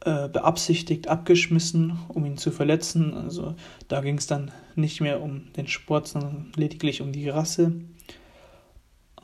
äh, 0.00 0.28
beabsichtigt 0.28 1.08
abgeschmissen, 1.08 1.98
um 2.08 2.24
ihn 2.24 2.38
zu 2.38 2.50
verletzen. 2.50 3.12
Also 3.12 3.54
da 3.88 4.00
ging 4.00 4.16
es 4.16 4.26
dann 4.26 4.50
nicht 4.74 5.02
mehr 5.02 5.20
um 5.20 5.52
den 5.52 5.68
Sport, 5.68 6.08
sondern 6.08 6.50
lediglich 6.56 7.02
um 7.02 7.12
die 7.12 7.28
Rasse. 7.28 7.72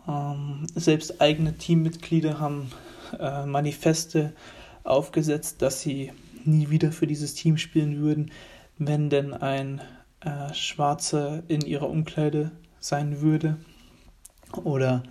Ähm, 0.07 0.67
selbst 0.75 1.23
eigene 1.23 1.57
Teammitglieder 1.57 2.41
haben 2.41 2.71
äh, 3.19 3.47
Manifeste 3.47 4.35
aufgesetzt, 4.83 5.63
dass 5.63 5.81
sie 5.81 6.13
nie 6.47 6.71
wieder 6.71 6.93
für 6.93 7.07
dieses 7.07 7.35
Team 7.35 7.59
spielen 7.59 7.99
würden, 8.01 8.31
wenn 8.79 9.11
denn 9.11 9.33
ein 9.33 9.81
äh, 10.21 10.53
Schwarzer 10.55 11.43
in 11.49 11.61
ihrer 11.63 11.89
Umkleide 11.89 12.51
sein 12.81 13.21
würde. 13.21 13.57
Oder 14.63 15.03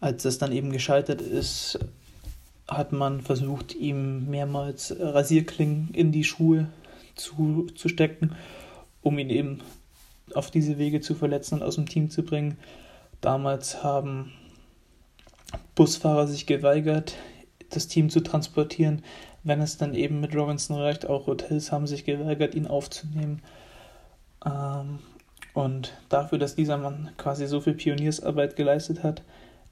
als 0.00 0.24
das 0.24 0.38
dann 0.38 0.52
eben 0.52 0.70
gescheitert 0.70 1.20
ist, 1.20 1.78
hat 2.68 2.92
man 2.92 3.20
versucht, 3.20 3.74
ihm 3.74 4.28
mehrmals 4.28 4.94
Rasierklingen 4.98 5.90
in 5.92 6.12
die 6.12 6.24
Schuhe 6.24 6.68
zu, 7.14 7.66
zu 7.74 7.88
stecken, 7.88 8.34
um 9.02 9.18
ihn 9.18 9.30
eben 9.30 9.60
auf 10.34 10.50
diese 10.50 10.78
Wege 10.78 11.00
zu 11.00 11.14
verletzen 11.14 11.56
und 11.56 11.62
aus 11.62 11.76
dem 11.76 11.88
Team 11.88 12.10
zu 12.10 12.22
bringen. 12.22 12.58
Damals 13.20 13.82
haben 13.82 14.32
Busfahrer 15.74 16.26
sich 16.26 16.46
geweigert, 16.46 17.14
das 17.70 17.88
Team 17.88 18.10
zu 18.10 18.20
transportieren, 18.20 19.02
wenn 19.44 19.60
es 19.60 19.76
dann 19.76 19.94
eben 19.94 20.20
mit 20.20 20.34
Robinson 20.34 20.76
reicht. 20.76 21.06
Auch 21.06 21.26
Hotels 21.26 21.70
haben 21.70 21.86
sich 21.86 22.04
geweigert, 22.04 22.54
ihn 22.54 22.66
aufzunehmen. 22.66 23.42
Ähm, 24.44 24.98
und 25.52 25.92
dafür, 26.08 26.38
dass 26.38 26.56
dieser 26.56 26.78
Mann 26.78 27.10
quasi 27.16 27.46
so 27.46 27.60
viel 27.60 27.74
Pioniersarbeit 27.74 28.56
geleistet 28.56 29.02
hat, 29.02 29.22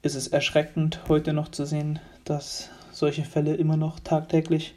ist 0.01 0.15
es 0.15 0.27
erschreckend, 0.27 1.01
heute 1.09 1.33
noch 1.33 1.49
zu 1.49 1.65
sehen, 1.65 1.99
dass 2.23 2.69
solche 2.91 3.23
Fälle 3.23 3.55
immer 3.55 3.77
noch 3.77 3.99
tagtäglich 3.99 4.75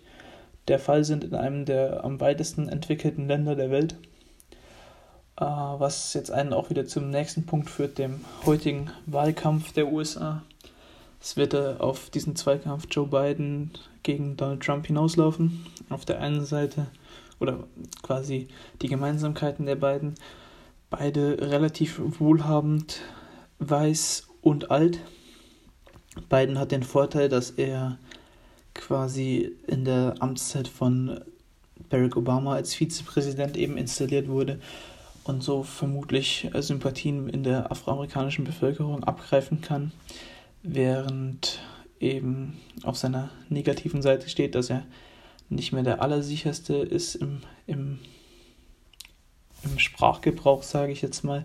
der 0.69 0.79
Fall 0.79 1.05
sind 1.05 1.23
in 1.23 1.35
einem 1.35 1.65
der 1.65 2.03
am 2.05 2.21
weitesten 2.21 2.69
entwickelten 2.69 3.29
Länder 3.29 3.55
der 3.55 3.71
Welt. 3.71 3.95
Äh, 5.38 5.45
was 5.45 6.15
jetzt 6.15 6.31
einen 6.31 6.53
auch 6.53 6.71
wieder 6.71 6.87
zum 6.87 7.11
nächsten 7.11 7.47
Punkt 7.47 7.71
führt, 7.71 7.99
dem 7.99 8.25
heutigen 8.45 8.91
Wahlkampf 9.05 9.73
der 9.73 9.93
USA. 9.93 10.43
Es 11.21 11.37
wird 11.37 11.55
äh, 11.55 11.75
auf 11.79 12.11
diesen 12.11 12.37
Zweikampf 12.37 12.87
Joe 12.91 13.07
Biden 13.07 13.73
gegen 14.07 14.37
Donald 14.37 14.63
Trump 14.63 14.87
hinauslaufen. 14.87 15.67
Auf 15.91 16.05
der 16.05 16.21
einen 16.21 16.47
Seite 16.47 16.87
oder 17.41 17.65
quasi 18.03 18.49
die 18.81 18.89
Gemeinsamkeiten 18.89 19.67
der 19.67 19.77
beiden. 19.77 20.15
Beide 20.89 21.39
relativ 21.41 22.01
wohlhabend, 22.21 23.01
weiß 23.59 24.29
und 24.41 24.71
alt. 24.71 25.01
Biden 26.29 26.59
hat 26.59 26.71
den 26.71 26.85
Vorteil, 26.85 27.29
dass 27.29 27.51
er 27.51 27.99
quasi 28.75 29.53
in 29.67 29.85
der 29.85 30.15
Amtszeit 30.21 30.69
von 30.69 31.21
Barack 31.91 32.17
Obama 32.17 32.55
als 32.55 32.75
Vizepräsident 32.75 33.57
eben 33.57 33.77
installiert 33.77 34.29
wurde 34.29 34.61
und 35.25 35.43
so 35.43 35.65
vermutlich 35.65 36.49
Sympathien 36.61 37.29
in 37.29 37.43
der 37.43 37.73
afroamerikanischen 37.73 38.45
Bevölkerung 38.45 39.03
abgreifen 39.03 39.61
kann, 39.61 39.91
während 40.63 41.59
eben 42.00 42.59
auf 42.83 42.97
seiner 42.97 43.31
negativen 43.49 44.03
Seite 44.03 44.29
steht, 44.29 44.55
dass 44.55 44.71
er 44.71 44.85
nicht 45.49 45.73
mehr 45.73 45.83
der 45.83 46.03
Allersicherste 46.03 46.75
ist 46.75 47.15
im, 47.15 47.41
im 47.67 47.99
im 49.65 49.79
Sprachgebrauch, 49.79 50.62
sage 50.62 50.93
ich 50.93 51.03
jetzt 51.03 51.25
mal. 51.25 51.45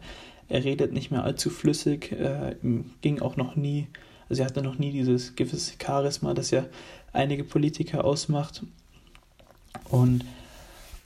Er 0.49 0.63
redet 0.63 0.91
nicht 0.93 1.11
mehr 1.11 1.23
allzu 1.23 1.49
flüssig, 1.49 2.11
äh, 2.11 2.55
ging 3.01 3.21
auch 3.21 3.37
noch 3.37 3.55
nie, 3.55 3.87
also 4.29 4.41
er 4.41 4.47
hatte 4.47 4.61
noch 4.61 4.77
nie 4.77 4.91
dieses 4.91 5.35
gewisse 5.35 5.73
Charisma, 5.81 6.33
das 6.33 6.51
ja 6.51 6.65
einige 7.13 7.43
Politiker 7.43 8.03
ausmacht. 8.03 8.63
Und 9.89 10.25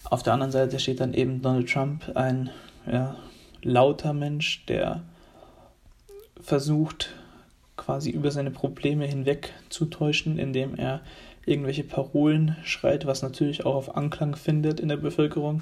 auf 0.04 0.24
der 0.24 0.34
anderen 0.34 0.52
Seite 0.52 0.80
steht 0.80 1.00
dann 1.00 1.14
eben 1.14 1.42
Donald 1.42 1.70
Trump, 1.70 2.12
ein 2.16 2.50
ja, 2.92 3.16
lauter 3.62 4.14
Mensch, 4.14 4.66
der 4.66 5.04
versucht, 6.42 7.14
quasi 7.78 8.10
über 8.10 8.32
seine 8.32 8.52
Probleme 8.52 9.06
hinweg 9.06 9.54
zu 9.70 9.86
täuschen, 9.86 10.38
indem 10.38 10.76
er 10.76 11.02
irgendwelche 11.46 11.84
Parolen 11.84 12.56
schreit, 12.64 13.06
was 13.06 13.22
natürlich 13.22 13.66
auch 13.66 13.76
auf 13.76 13.96
Anklang 13.96 14.36
findet 14.36 14.80
in 14.80 14.90
der 14.90 14.98
Bevölkerung, 14.98 15.62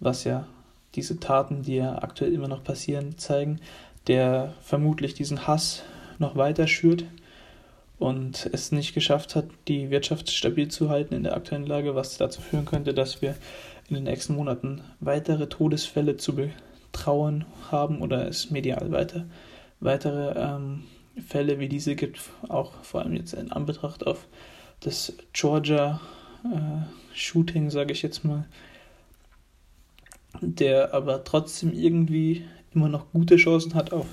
was 0.00 0.24
ja 0.24 0.46
diese 0.94 1.18
Taten, 1.18 1.62
die 1.62 1.76
ja 1.76 1.96
aktuell 2.02 2.32
immer 2.32 2.48
noch 2.48 2.62
passieren, 2.62 3.18
zeigen, 3.18 3.60
der 4.06 4.54
vermutlich 4.60 5.14
diesen 5.14 5.46
Hass 5.46 5.82
noch 6.18 6.36
weiter 6.36 6.68
schürt 6.68 7.04
und 7.98 8.48
es 8.52 8.70
nicht 8.70 8.94
geschafft 8.94 9.34
hat, 9.34 9.46
die 9.66 9.90
Wirtschaft 9.90 10.30
stabil 10.30 10.68
zu 10.68 10.90
halten 10.90 11.14
in 11.14 11.24
der 11.24 11.34
aktuellen 11.36 11.66
Lage, 11.66 11.94
was 11.94 12.16
dazu 12.16 12.40
führen 12.40 12.66
könnte, 12.66 12.94
dass 12.94 13.22
wir 13.22 13.34
in 13.88 13.96
den 13.96 14.04
nächsten 14.04 14.34
Monaten 14.34 14.82
weitere 15.00 15.48
Todesfälle 15.48 16.16
zu 16.16 16.36
betrauen 16.36 17.44
haben 17.70 18.02
oder 18.02 18.28
es 18.28 18.50
medial 18.50 18.92
weiter 18.92 19.24
weitere 19.80 20.32
ähm, 20.38 20.84
Fälle 21.26 21.58
wie 21.58 21.68
diese 21.68 21.94
gibt, 21.94 22.20
auch 22.48 22.72
vor 22.82 23.02
allem 23.02 23.14
jetzt 23.14 23.34
in 23.34 23.52
Anbetracht 23.52 24.06
auf 24.06 24.26
das 24.80 25.12
Georgia 25.32 26.00
äh, 26.44 27.70
sage 27.70 27.92
ich 27.92 28.02
jetzt 28.02 28.24
mal, 28.24 28.44
der 30.40 30.92
aber 30.92 31.24
trotzdem 31.24 31.72
irgendwie 31.72 32.44
immer 32.74 32.88
noch 32.88 33.10
gute 33.12 33.36
Chancen 33.36 33.74
hat 33.74 33.92
auf 33.92 34.06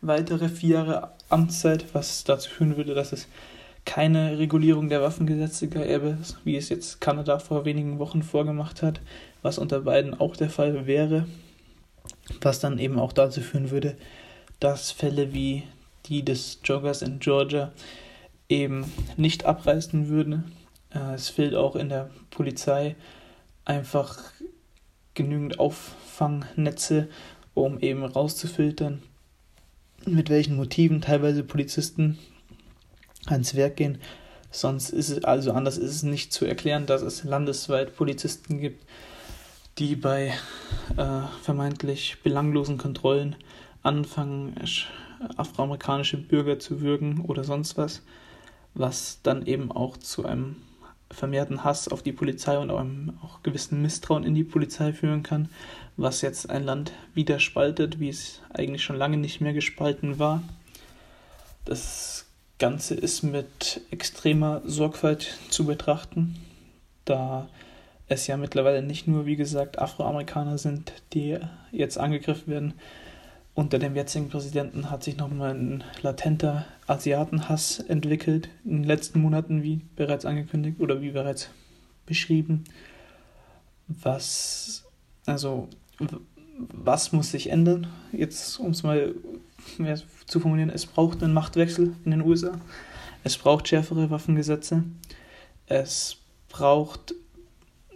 weitere 0.00 0.48
vier 0.48 0.76
Jahre 0.76 1.10
Amtszeit, 1.28 1.94
was 1.94 2.24
dazu 2.24 2.50
führen 2.50 2.76
würde, 2.76 2.94
dass 2.94 3.12
es 3.12 3.28
keine 3.84 4.38
Regulierung 4.38 4.88
der 4.88 5.00
Waffengesetze 5.00 5.68
gäbe, 5.68 6.18
wie 6.44 6.56
es 6.56 6.68
jetzt 6.68 7.00
Kanada 7.00 7.38
vor 7.38 7.64
wenigen 7.64 7.98
Wochen 7.98 8.22
vorgemacht 8.22 8.82
hat, 8.82 9.00
was 9.42 9.58
unter 9.58 9.80
beiden 9.80 10.18
auch 10.18 10.36
der 10.36 10.50
Fall 10.50 10.86
wäre, 10.86 11.26
was 12.40 12.58
dann 12.58 12.78
eben 12.78 12.98
auch 12.98 13.12
dazu 13.12 13.40
führen 13.40 13.70
würde, 13.70 13.96
dass 14.58 14.90
Fälle 14.90 15.32
wie 15.32 15.62
die 16.08 16.24
des 16.24 16.60
Joggers 16.64 17.02
in 17.02 17.18
Georgia 17.18 17.72
eben 18.48 18.90
nicht 19.16 19.44
abreißen 19.44 20.08
würden. 20.08 20.52
Äh, 20.94 21.14
es 21.14 21.28
fehlt 21.28 21.54
auch 21.54 21.76
in 21.76 21.88
der 21.88 22.10
Polizei 22.30 22.96
einfach 23.64 24.18
genügend 25.14 25.58
Auffangnetze, 25.58 27.08
um 27.54 27.80
eben 27.80 28.04
rauszufiltern, 28.04 29.02
mit 30.04 30.30
welchen 30.30 30.56
Motiven 30.56 31.00
teilweise 31.00 31.42
Polizisten 31.42 32.18
ans 33.26 33.54
Werk 33.54 33.76
gehen. 33.76 33.98
Sonst 34.50 34.90
ist 34.90 35.10
es, 35.10 35.24
also 35.24 35.52
anders 35.52 35.76
ist 35.76 35.90
es 35.90 36.02
nicht 36.02 36.32
zu 36.32 36.44
erklären, 36.44 36.86
dass 36.86 37.02
es 37.02 37.24
landesweit 37.24 37.96
Polizisten 37.96 38.60
gibt, 38.60 38.86
die 39.78 39.96
bei 39.96 40.32
äh, 40.96 41.20
vermeintlich 41.42 42.18
belanglosen 42.22 42.78
Kontrollen 42.78 43.36
anfangen, 43.82 44.56
afroamerikanische 45.36 46.16
Bürger 46.16 46.58
zu 46.58 46.80
würgen 46.80 47.20
oder 47.20 47.44
sonst 47.44 47.76
was, 47.76 48.02
was 48.74 49.20
dann 49.22 49.46
eben 49.46 49.72
auch 49.72 49.96
zu 49.96 50.26
einem 50.26 50.56
vermehrten 51.10 51.64
Hass 51.64 51.88
auf 51.88 52.02
die 52.02 52.12
Polizei 52.12 52.58
und 52.58 52.70
einem 52.70 53.18
auch 53.22 53.42
gewissen 53.42 53.80
Misstrauen 53.80 54.24
in 54.24 54.34
die 54.34 54.44
Polizei 54.44 54.92
führen 54.92 55.22
kann, 55.22 55.48
was 55.96 56.20
jetzt 56.20 56.50
ein 56.50 56.64
Land 56.64 56.92
wieder 57.14 57.38
spaltet, 57.38 58.00
wie 58.00 58.08
es 58.08 58.42
eigentlich 58.52 58.82
schon 58.82 58.96
lange 58.96 59.16
nicht 59.16 59.40
mehr 59.40 59.52
gespalten 59.52 60.18
war. 60.18 60.42
Das 61.64 62.26
Ganze 62.58 62.94
ist 62.94 63.22
mit 63.22 63.82
extremer 63.90 64.62
Sorgfalt 64.64 65.38
zu 65.50 65.64
betrachten, 65.64 66.36
da 67.04 67.48
es 68.08 68.26
ja 68.26 68.36
mittlerweile 68.36 68.82
nicht 68.82 69.06
nur, 69.06 69.26
wie 69.26 69.36
gesagt, 69.36 69.78
Afroamerikaner 69.78 70.58
sind, 70.58 70.92
die 71.12 71.38
jetzt 71.72 71.98
angegriffen 71.98 72.52
werden, 72.52 72.74
unter 73.56 73.78
dem 73.78 73.96
jetzigen 73.96 74.28
Präsidenten 74.28 74.90
hat 74.90 75.02
sich 75.02 75.16
nochmal 75.16 75.54
ein 75.54 75.82
latenter 76.02 76.66
Asiatenhass 76.86 77.80
entwickelt 77.80 78.50
in 78.66 78.82
den 78.82 78.84
letzten 78.84 79.20
Monaten, 79.20 79.62
wie 79.62 79.80
bereits 79.96 80.26
angekündigt 80.26 80.78
oder 80.78 81.00
wie 81.00 81.10
bereits 81.10 81.48
beschrieben. 82.04 82.64
Was, 83.88 84.84
also, 85.24 85.68
was 86.58 87.12
muss 87.12 87.30
sich 87.30 87.48
ändern? 87.48 87.86
Jetzt, 88.12 88.60
um 88.60 88.72
es 88.72 88.82
mal 88.82 89.14
zu 90.26 90.38
formulieren, 90.38 90.70
es 90.70 90.84
braucht 90.84 91.22
einen 91.22 91.32
Machtwechsel 91.32 91.94
in 92.04 92.10
den 92.10 92.20
USA. 92.20 92.60
Es 93.24 93.38
braucht 93.38 93.68
schärfere 93.68 94.10
Waffengesetze. 94.10 94.84
Es 95.64 96.18
braucht 96.50 97.14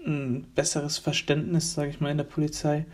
ein 0.07 0.47
besseres 0.55 0.97
Verständnis, 0.97 1.75
sage 1.75 1.91
ich 1.91 2.01
mal, 2.01 2.11
in 2.11 2.17
der 2.17 2.25
Polizei 2.25 2.87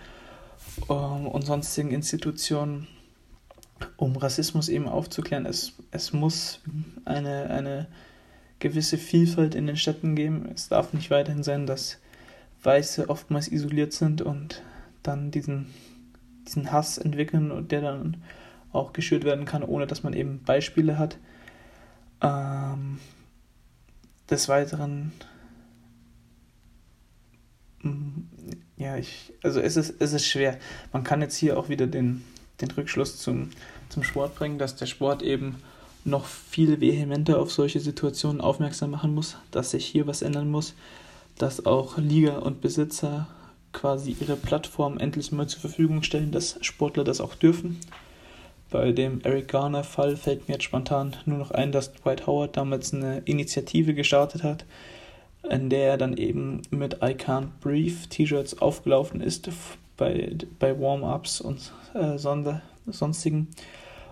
und 0.88 1.42
sonstigen 1.42 1.90
Institutionen, 1.90 2.86
um 3.96 4.16
Rassismus 4.16 4.68
eben 4.68 4.88
aufzuklären. 4.88 5.46
Es, 5.46 5.72
es 5.90 6.12
muss 6.12 6.60
eine, 7.04 7.50
eine 7.50 7.88
gewisse 8.58 8.98
Vielfalt 8.98 9.54
in 9.54 9.66
den 9.66 9.76
Städten 9.76 10.16
geben. 10.16 10.50
Es 10.54 10.68
darf 10.68 10.92
nicht 10.92 11.10
weiterhin 11.10 11.42
sein, 11.42 11.66
dass 11.66 11.98
Weiße 12.62 13.08
oftmals 13.08 13.48
isoliert 13.48 13.92
sind 13.92 14.22
und 14.22 14.62
dann 15.02 15.30
diesen, 15.30 15.66
diesen 16.46 16.72
Hass 16.72 16.98
entwickeln 16.98 17.50
und 17.50 17.72
der 17.72 17.80
dann 17.82 18.22
auch 18.72 18.92
geschürt 18.92 19.24
werden 19.24 19.44
kann, 19.44 19.62
ohne 19.62 19.86
dass 19.86 20.02
man 20.02 20.12
eben 20.12 20.42
Beispiele 20.42 20.98
hat. 20.98 21.18
Ähm, 22.22 22.98
des 24.28 24.48
Weiteren 24.48 25.12
ja, 28.76 28.96
ich, 28.96 29.32
also 29.42 29.60
es 29.60 29.76
ist, 29.76 29.94
es 29.98 30.12
ist 30.12 30.26
schwer. 30.26 30.58
Man 30.92 31.04
kann 31.04 31.22
jetzt 31.22 31.36
hier 31.36 31.58
auch 31.58 31.68
wieder 31.68 31.86
den, 31.86 32.24
den 32.60 32.70
Rückschluss 32.70 33.18
zum, 33.18 33.50
zum 33.88 34.02
Sport 34.02 34.34
bringen, 34.34 34.58
dass 34.58 34.76
der 34.76 34.86
Sport 34.86 35.22
eben 35.22 35.56
noch 36.04 36.26
viel 36.26 36.80
vehementer 36.80 37.38
auf 37.40 37.52
solche 37.52 37.80
Situationen 37.80 38.40
aufmerksam 38.40 38.90
machen 38.90 39.14
muss, 39.14 39.36
dass 39.50 39.72
sich 39.72 39.86
hier 39.86 40.06
was 40.06 40.22
ändern 40.22 40.50
muss, 40.50 40.74
dass 41.36 41.66
auch 41.66 41.98
Liga 41.98 42.38
und 42.38 42.60
Besitzer 42.60 43.26
quasi 43.72 44.16
ihre 44.20 44.36
Plattform 44.36 44.98
endlich 44.98 45.32
mal 45.32 45.48
zur 45.48 45.60
Verfügung 45.60 46.02
stellen, 46.02 46.32
dass 46.32 46.58
Sportler 46.62 47.04
das 47.04 47.20
auch 47.20 47.34
dürfen. 47.34 47.78
Bei 48.70 48.92
dem 48.92 49.20
Eric 49.22 49.48
Garner-Fall 49.48 50.16
fällt 50.16 50.48
mir 50.48 50.54
jetzt 50.54 50.64
spontan 50.64 51.16
nur 51.24 51.38
noch 51.38 51.50
ein, 51.50 51.72
dass 51.72 51.92
Dwight 51.92 52.26
Howard 52.26 52.56
damals 52.56 52.92
eine 52.92 53.18
Initiative 53.24 53.94
gestartet 53.94 54.42
hat, 54.42 54.64
in 55.50 55.70
der 55.70 55.90
er 55.90 55.96
dann 55.96 56.16
eben 56.16 56.62
mit 56.70 56.94
I 56.94 57.14
Can't 57.14 57.48
Breathe 57.60 58.08
T-Shirts 58.08 58.58
aufgelaufen 58.58 59.20
ist 59.20 59.48
bei, 59.96 60.36
bei 60.58 60.78
Warm-Ups 60.78 61.40
und 61.40 61.72
äh, 61.94 62.18
Sonder, 62.18 62.62
sonstigen 62.86 63.48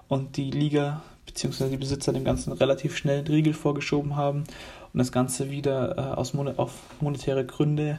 und 0.09 0.37
die 0.37 0.51
Liga 0.51 1.03
bzw. 1.27 1.71
die 1.71 1.77
Besitzer 1.77 2.13
dem 2.13 2.25
Ganzen 2.25 2.53
relativ 2.53 2.97
schnell 2.97 3.19
einen 3.19 3.27
Riegel 3.27 3.55
vorgeschoben 3.55 4.17
haben 4.17 4.45
und 4.93 4.99
das 4.99 5.13
Ganze 5.13 5.51
wieder 5.51 5.97
äh, 5.99 6.01
aus 6.17 6.35
Mon 6.35 6.57
auf 6.57 6.73
monetäre 7.01 7.45
Gründe 7.45 7.99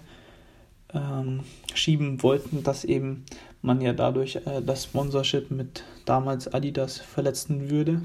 ähm, 0.94 1.42
schieben 1.74 2.24
wollten, 2.24 2.64
dass 2.64 2.86
eben 2.86 3.26
man 3.62 3.82
ja 3.82 3.94
dadurch 3.94 4.38
äh, 4.38 4.62
das 4.66 4.86
Sponsorship 4.86 5.52
mit 5.52 5.84
damals 6.06 6.54
Adidas 6.54 7.00
verletzen 7.00 7.70
würde, 7.70 8.02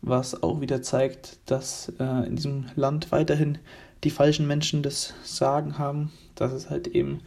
was 0.00 0.42
auch 0.42 0.60
wieder 0.60 0.82
zeigt, 0.82 1.38
dass 1.46 1.92
äh, 1.98 2.26
in 2.26 2.36
diesem 2.36 2.66
Land 2.76 3.12
weiterhin 3.12 3.58
die 4.04 4.10
falschen 4.10 4.46
Menschen 4.46 4.82
das 4.82 5.14
Sagen 5.24 5.78
haben, 5.78 6.12
dass 6.34 6.52
es 6.52 6.70
halt 6.70 6.86
eben 6.88 7.20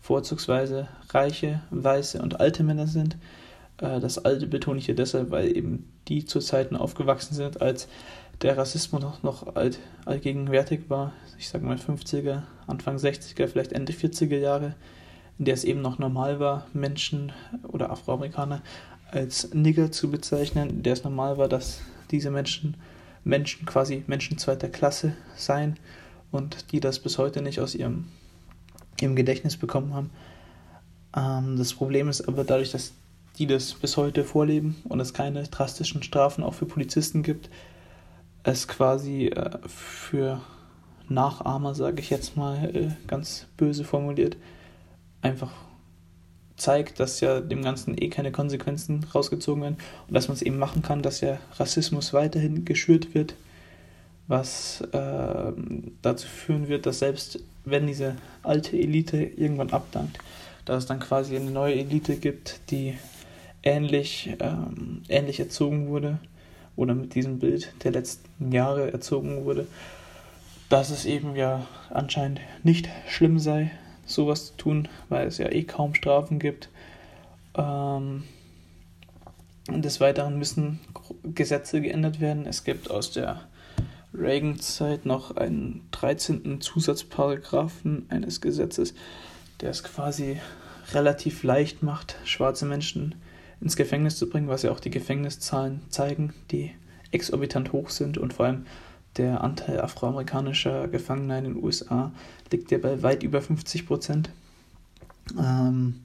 vorzugsweise 0.00 0.88
reiche, 1.10 1.62
weiße 1.70 2.20
und 2.20 2.40
alte 2.40 2.62
Männer 2.62 2.86
sind. 2.86 3.16
Äh, 3.78 4.00
das 4.00 4.24
Alte 4.24 4.46
betone 4.46 4.78
ich 4.78 4.86
hier 4.86 4.94
deshalb, 4.94 5.30
weil 5.30 5.56
eben 5.56 5.90
die 6.08 6.24
zu 6.24 6.40
Zeiten 6.40 6.76
aufgewachsen 6.76 7.34
sind, 7.34 7.60
als 7.60 7.88
der 8.42 8.56
Rassismus 8.56 9.02
noch, 9.02 9.22
noch 9.22 9.56
alt, 9.56 9.78
allgegenwärtig 10.04 10.88
war. 10.88 11.12
Ich 11.38 11.48
sage 11.48 11.66
mal 11.66 11.76
50er, 11.76 12.42
Anfang 12.66 12.96
60er, 12.96 13.48
vielleicht 13.48 13.72
Ende 13.72 13.92
40er 13.92 14.38
Jahre, 14.38 14.74
in 15.38 15.44
der 15.44 15.54
es 15.54 15.64
eben 15.64 15.82
noch 15.82 15.98
normal 15.98 16.40
war, 16.40 16.66
Menschen 16.72 17.32
oder 17.66 17.90
Afroamerikaner 17.90 18.62
als 19.10 19.52
Nigger 19.54 19.90
zu 19.90 20.10
bezeichnen, 20.10 20.70
in 20.70 20.82
der 20.82 20.92
es 20.92 21.04
normal 21.04 21.38
war, 21.38 21.48
dass 21.48 21.80
diese 22.10 22.30
Menschen 22.30 22.76
Menschen 23.24 23.66
quasi 23.66 24.04
Menschen 24.06 24.38
zweiter 24.38 24.68
Klasse 24.68 25.14
seien 25.36 25.76
und 26.30 26.72
die 26.72 26.80
das 26.80 26.98
bis 26.98 27.18
heute 27.18 27.42
nicht 27.42 27.60
aus 27.60 27.74
ihrem, 27.74 28.06
ihrem 29.00 29.16
Gedächtnis 29.16 29.56
bekommen 29.56 29.94
haben. 29.94 30.10
Ähm, 31.16 31.56
das 31.56 31.74
Problem 31.74 32.08
ist 32.08 32.26
aber 32.28 32.44
dadurch, 32.44 32.70
dass 32.70 32.92
die 33.38 33.46
das 33.46 33.74
bis 33.74 33.96
heute 33.96 34.24
vorleben 34.24 34.76
und 34.88 35.00
es 35.00 35.14
keine 35.14 35.44
drastischen 35.44 36.02
Strafen 36.02 36.42
auch 36.42 36.54
für 36.54 36.66
Polizisten 36.66 37.22
gibt, 37.22 37.48
es 38.42 38.66
quasi 38.66 39.26
äh, 39.26 39.58
für 39.66 40.40
Nachahmer, 41.08 41.74
sage 41.74 42.00
ich 42.00 42.10
jetzt 42.10 42.36
mal 42.36 42.74
äh, 42.74 42.90
ganz 43.06 43.46
böse 43.56 43.84
formuliert, 43.84 44.36
einfach 45.22 45.50
zeigt, 46.56 46.98
dass 46.98 47.20
ja 47.20 47.40
dem 47.40 47.62
Ganzen 47.62 47.96
eh 47.96 48.08
keine 48.08 48.32
Konsequenzen 48.32 49.04
rausgezogen 49.14 49.62
werden 49.62 49.76
und 50.08 50.14
dass 50.14 50.28
man 50.28 50.34
es 50.34 50.42
eben 50.42 50.58
machen 50.58 50.82
kann, 50.82 51.02
dass 51.02 51.20
ja 51.20 51.38
Rassismus 51.56 52.12
weiterhin 52.12 52.64
geschürt 52.64 53.14
wird, 53.14 53.34
was 54.28 54.82
äh, 54.92 55.52
dazu 56.02 56.28
führen 56.28 56.68
wird, 56.68 56.86
dass 56.86 57.00
selbst 57.00 57.40
wenn 57.64 57.86
diese 57.86 58.16
alte 58.42 58.76
Elite 58.78 59.22
irgendwann 59.22 59.70
abdankt, 59.70 60.18
dass 60.64 60.84
es 60.84 60.86
dann 60.86 61.00
quasi 61.00 61.34
eine 61.36 61.50
neue 61.50 61.74
Elite 61.74 62.16
gibt, 62.16 62.60
die 62.70 62.96
ähnlich, 63.62 64.36
ähm, 64.40 65.02
ähnlich 65.08 65.40
erzogen 65.40 65.88
wurde 65.88 66.18
oder 66.76 66.94
mit 66.94 67.14
diesem 67.14 67.38
Bild 67.38 67.72
der 67.82 67.92
letzten 67.92 68.52
Jahre 68.52 68.92
erzogen 68.92 69.44
wurde, 69.44 69.66
dass 70.68 70.90
es 70.90 71.06
eben 71.06 71.34
ja 71.34 71.66
anscheinend 71.90 72.40
nicht 72.62 72.88
schlimm 73.08 73.38
sei, 73.38 73.70
sowas 74.04 74.48
zu 74.48 74.56
tun, 74.56 74.88
weil 75.08 75.26
es 75.26 75.38
ja 75.38 75.50
eh 75.50 75.64
kaum 75.64 75.94
Strafen 75.94 76.38
gibt. 76.38 76.68
Ähm, 77.56 78.24
des 79.70 80.00
Weiteren 80.00 80.38
müssen 80.38 80.80
Gesetze 81.22 81.80
geändert 81.80 82.20
werden. 82.20 82.46
Es 82.46 82.64
gibt 82.64 82.90
aus 82.90 83.12
der 83.12 83.42
Reagan-Zeit 84.14 85.06
noch 85.06 85.36
einen 85.36 85.86
13. 85.92 86.60
Zusatzparagraphen 86.60 88.06
eines 88.08 88.40
Gesetzes, 88.40 88.94
der 89.60 89.70
es 89.70 89.82
quasi 89.84 90.40
relativ 90.92 91.42
leicht 91.42 91.82
macht, 91.82 92.16
schwarze 92.24 92.64
Menschen 92.64 93.14
ins 93.60 93.76
Gefängnis 93.76 94.16
zu 94.16 94.28
bringen, 94.28 94.48
was 94.48 94.62
ja 94.62 94.70
auch 94.70 94.80
die 94.80 94.90
Gefängniszahlen 94.90 95.82
zeigen, 95.90 96.32
die 96.50 96.72
exorbitant 97.10 97.72
hoch 97.72 97.90
sind 97.90 98.18
und 98.18 98.34
vor 98.34 98.46
allem 98.46 98.66
der 99.16 99.42
Anteil 99.42 99.80
afroamerikanischer 99.80 100.88
Gefangener 100.88 101.38
in 101.38 101.44
den 101.44 101.62
USA 101.62 102.12
liegt 102.52 102.70
ja 102.70 102.78
bei 102.78 103.02
weit 103.02 103.22
über 103.22 103.42
50 103.42 103.86
Prozent. 103.86 104.30
Ähm, 105.38 106.02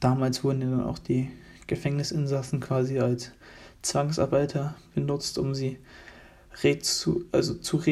damals 0.00 0.42
wurden 0.42 0.62
ja 0.62 0.70
dann 0.70 0.84
auch 0.84 0.98
die 0.98 1.30
Gefängnisinsassen 1.66 2.60
quasi 2.60 2.98
als 2.98 3.32
Zwangsarbeiter 3.82 4.74
benutzt, 4.94 5.38
um 5.38 5.54
sie 5.54 5.78
rezu, 6.62 7.24
also 7.32 7.54
zu 7.54 7.82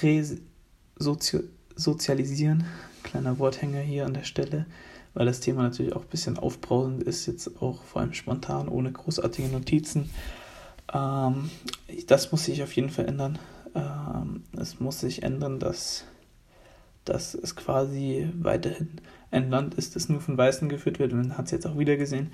resozialisieren. 0.00 2.64
Kleiner 3.02 3.38
Worthänger 3.38 3.80
hier 3.80 4.04
an 4.06 4.14
der 4.14 4.24
Stelle, 4.24 4.66
weil 5.14 5.26
das 5.26 5.40
Thema 5.40 5.62
natürlich 5.62 5.94
auch 5.94 6.02
ein 6.02 6.08
bisschen 6.08 6.38
aufbrausend 6.38 7.02
ist, 7.02 7.26
jetzt 7.26 7.62
auch 7.62 7.82
vor 7.82 8.02
allem 8.02 8.14
spontan, 8.14 8.68
ohne 8.68 8.92
großartige 8.92 9.48
Notizen. 9.48 10.10
Ähm, 10.92 11.50
das 12.06 12.32
muss 12.32 12.44
sich 12.44 12.62
auf 12.62 12.74
jeden 12.74 12.90
Fall 12.90 13.06
ändern. 13.06 13.38
Ähm, 13.74 14.44
es 14.58 14.80
muss 14.80 15.00
sich 15.00 15.22
ändern, 15.22 15.58
dass, 15.58 16.04
dass 17.04 17.34
es 17.34 17.56
quasi 17.56 18.28
weiterhin 18.40 19.00
ein 19.30 19.50
Land 19.50 19.74
ist, 19.74 19.96
das 19.96 20.08
nur 20.08 20.20
von 20.20 20.38
Weißen 20.38 20.68
geführt 20.68 20.98
wird. 20.98 21.12
Man 21.12 21.36
hat 21.36 21.46
es 21.46 21.52
jetzt 21.52 21.66
auch 21.66 21.78
wieder 21.78 21.96
gesehen. 21.96 22.32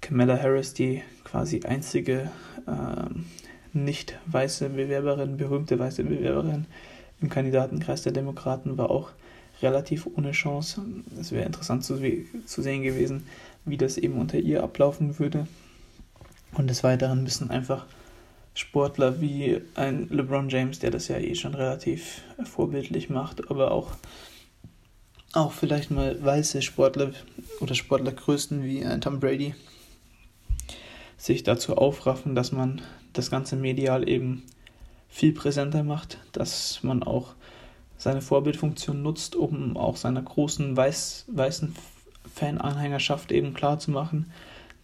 Kamala 0.00 0.40
Harris, 0.40 0.74
die 0.74 1.02
quasi 1.24 1.62
einzige 1.64 2.30
ähm, 2.66 3.24
nicht 3.76 4.18
weiße 4.26 4.70
Bewerberin, 4.70 5.36
berühmte 5.36 5.78
weiße 5.78 6.04
Bewerberin 6.04 6.66
im 7.20 7.28
Kandidatenkreis 7.28 8.02
der 8.02 8.12
Demokraten, 8.12 8.76
war 8.76 8.90
auch 8.90 9.10
relativ 9.62 10.06
ohne 10.06 10.32
Chance. 10.32 10.82
Es 11.18 11.32
wäre 11.32 11.46
interessant 11.46 11.84
zu, 11.84 11.98
zu 12.44 12.62
sehen 12.62 12.82
gewesen, 12.82 13.26
wie 13.64 13.76
das 13.76 13.98
eben 13.98 14.18
unter 14.18 14.38
ihr 14.38 14.62
ablaufen 14.62 15.18
würde. 15.18 15.46
Und 16.54 16.68
des 16.68 16.84
Weiteren 16.84 17.22
müssen 17.22 17.50
einfach 17.50 17.86
Sportler 18.54 19.20
wie 19.20 19.60
ein 19.74 20.08
LeBron 20.08 20.48
James, 20.48 20.78
der 20.78 20.90
das 20.90 21.08
ja 21.08 21.18
eh 21.18 21.34
schon 21.34 21.54
relativ 21.54 22.22
vorbildlich 22.44 23.10
macht, 23.10 23.50
aber 23.50 23.70
auch, 23.70 23.92
auch 25.32 25.52
vielleicht 25.52 25.90
mal 25.90 26.22
weiße 26.22 26.62
Sportler 26.62 27.12
oder 27.60 27.74
Sportlergrößen 27.74 28.64
wie 28.64 28.84
ein 28.84 29.02
Tom 29.02 29.20
Brady 29.20 29.54
sich 31.18 31.42
dazu 31.42 31.76
aufraffen, 31.76 32.34
dass 32.34 32.52
man 32.52 32.80
das 33.18 33.30
ganze 33.30 33.56
medial 33.56 34.08
eben 34.08 34.42
viel 35.08 35.32
präsenter 35.32 35.82
macht, 35.82 36.18
dass 36.32 36.82
man 36.82 37.02
auch 37.02 37.34
seine 37.96 38.20
Vorbildfunktion 38.20 39.02
nutzt, 39.02 39.36
um 39.36 39.76
auch 39.76 39.96
seiner 39.96 40.22
großen 40.22 40.76
weiß, 40.76 41.26
weißen 41.28 41.74
Fananhängerschaft 42.34 43.32
eben 43.32 43.54
klarzumachen, 43.54 44.30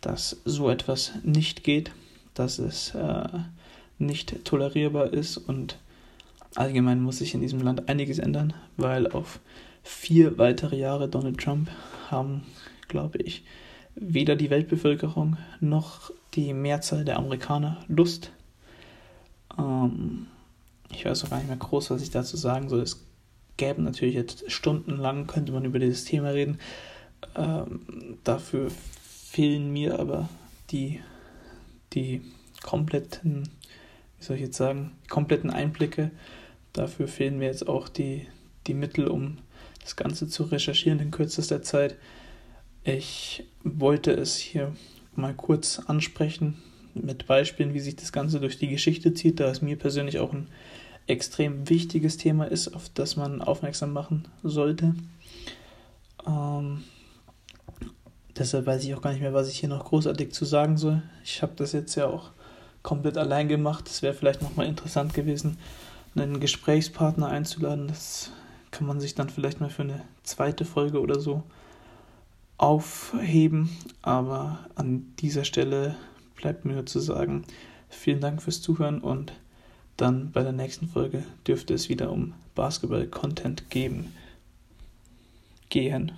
dass 0.01 0.40
so 0.45 0.71
etwas 0.71 1.12
nicht 1.23 1.64
geht, 1.64 1.92
dass 2.35 2.59
es 2.59 2.95
äh, 2.95 3.29
nicht 3.99 4.45
tolerierbar 4.45 5.12
ist 5.12 5.37
und 5.37 5.79
allgemein 6.55 7.03
muss 7.03 7.18
sich 7.18 7.35
in 7.35 7.40
diesem 7.40 7.61
Land 7.61 7.88
einiges 7.88 8.18
ändern, 8.18 8.55
weil 8.77 9.07
auf 9.07 9.40
vier 9.83 10.38
weitere 10.38 10.77
Jahre 10.77 11.09
Donald 11.09 11.38
Trump 11.38 11.68
haben, 12.11 12.45
glaube 12.88 13.18
ich, 13.18 13.45
weder 13.95 14.37
die 14.37 14.51
Weltbevölkerung 14.51 15.37
noch 15.61 16.11
die 16.35 16.55
Mehrzahl 16.55 17.05
der 17.05 17.18
Amerikaner 17.18 17.85
Lust. 17.88 18.33
Ähm, 19.59 20.27
ich 20.90 21.05
weiß 21.05 21.25
auch 21.25 21.31
gar 21.31 21.38
nicht 21.38 21.49
mehr 21.49 21.57
groß, 21.57 21.90
was 21.90 22.03
ich 22.03 22.11
dazu 22.11 22.37
sagen 22.37 22.68
soll. 22.68 22.81
Es 22.81 23.05
gäbe 23.57 23.83
natürlich 23.83 24.14
jetzt 24.14 24.51
stundenlang, 24.51 25.27
könnte 25.27 25.53
man 25.53 25.64
über 25.64 25.79
dieses 25.79 26.05
Thema 26.05 26.31
reden. 26.31 26.59
Ähm, 27.37 28.18
dafür 28.25 28.71
fehlen 28.71 29.73
mir 29.73 29.99
aber 29.99 30.29
die, 30.71 31.01
die 31.92 32.23
kompletten, 32.62 33.49
wie 34.18 34.25
soll 34.25 34.37
ich 34.37 34.42
jetzt 34.42 34.57
sagen, 34.57 34.92
kompletten 35.09 35.51
Einblicke. 35.51 36.11
Dafür 36.73 37.09
fehlen 37.09 37.38
mir 37.38 37.47
jetzt 37.47 37.68
auch 37.68 37.88
die, 37.88 38.27
die 38.66 38.75
Mittel, 38.75 39.09
um 39.09 39.38
das 39.83 39.97
Ganze 39.97 40.29
zu 40.29 40.45
recherchieren 40.45 41.01
in 41.01 41.11
kürzester 41.11 41.62
Zeit. 41.62 41.97
Ich 42.85 43.45
wollte 43.62 44.12
es 44.12 44.37
hier 44.37 44.73
mal 45.14 45.35
kurz 45.35 45.79
ansprechen 45.79 46.57
mit 46.94 47.27
Beispielen, 47.27 47.75
wie 47.75 47.81
sich 47.81 47.96
das 47.96 48.12
Ganze 48.12 48.40
durch 48.40 48.59
die 48.59 48.68
Geschichte 48.68 49.14
zieht, 49.14 49.40
da 49.40 49.48
es 49.48 49.62
mir 49.62 49.77
persönlich 49.77 50.18
auch 50.18 50.33
ein 50.33 50.48
extrem 51.07 51.68
wichtiges 51.68 52.16
Thema 52.16 52.44
ist, 52.44 52.75
auf 52.75 52.88
das 52.94 53.16
man 53.16 53.42
aufmerksam 53.42 53.92
machen 53.92 54.29
sollte. 54.42 54.94
Ähm, 56.27 56.85
deshalb 58.37 58.66
weiß 58.66 58.85
ich 58.85 58.94
auch 58.94 59.03
gar 59.03 59.11
nicht 59.12 59.22
mehr, 59.22 59.35
was 59.35 59.48
ich 59.48 59.59
hier 59.59 59.68
noch 59.68 59.85
großartig 59.85 60.33
zu 60.33 60.44
sagen 60.44 60.77
soll. 60.77 61.03
Ich 61.25 61.42
habe 61.42 61.53
das 61.57 61.72
jetzt 61.72 61.94
ja 61.94 62.07
auch 62.07 62.31
komplett 62.83 63.16
allein 63.16 63.48
gemacht. 63.48 63.88
Es 63.88 64.03
wäre 64.03 64.14
vielleicht 64.14 64.42
nochmal 64.42 64.66
interessant 64.66 65.14
gewesen, 65.14 65.59
einen 66.14 66.40
Gesprächspartner 66.40 67.29
einzuladen. 67.29 67.88
Das 67.88 68.31
kann 68.70 68.87
man 68.87 69.01
sich 69.01 69.14
dann 69.14 69.29
vielleicht 69.29 69.61
mal 69.61 69.70
für 69.70 69.83
eine 69.83 70.03
zweite 70.22 70.64
Folge 70.64 71.01
oder 71.01 71.20
so 71.20 71.42
aufheben. 72.62 73.68
Aber 74.03 74.61
an 74.77 75.12
dieser 75.18 75.44
Stelle 75.44 75.96
bleibt 76.37 76.64
mir 76.64 76.75
nur 76.75 76.87
zu 76.87 77.01
sagen, 77.01 77.44
vielen 77.88 78.20
Dank 78.20 78.40
fürs 78.40 78.62
Zuhören 78.62 79.01
und 79.01 79.33
dann 79.96 80.31
bei 80.31 80.42
der 80.42 80.53
nächsten 80.53 80.87
Folge 80.87 81.25
dürfte 81.46 81.75
es 81.75 81.88
wieder 81.88 82.11
um 82.12 82.35
Basketball-Content 82.55 83.68
geben. 83.68 84.14
Gehen. 85.70 86.12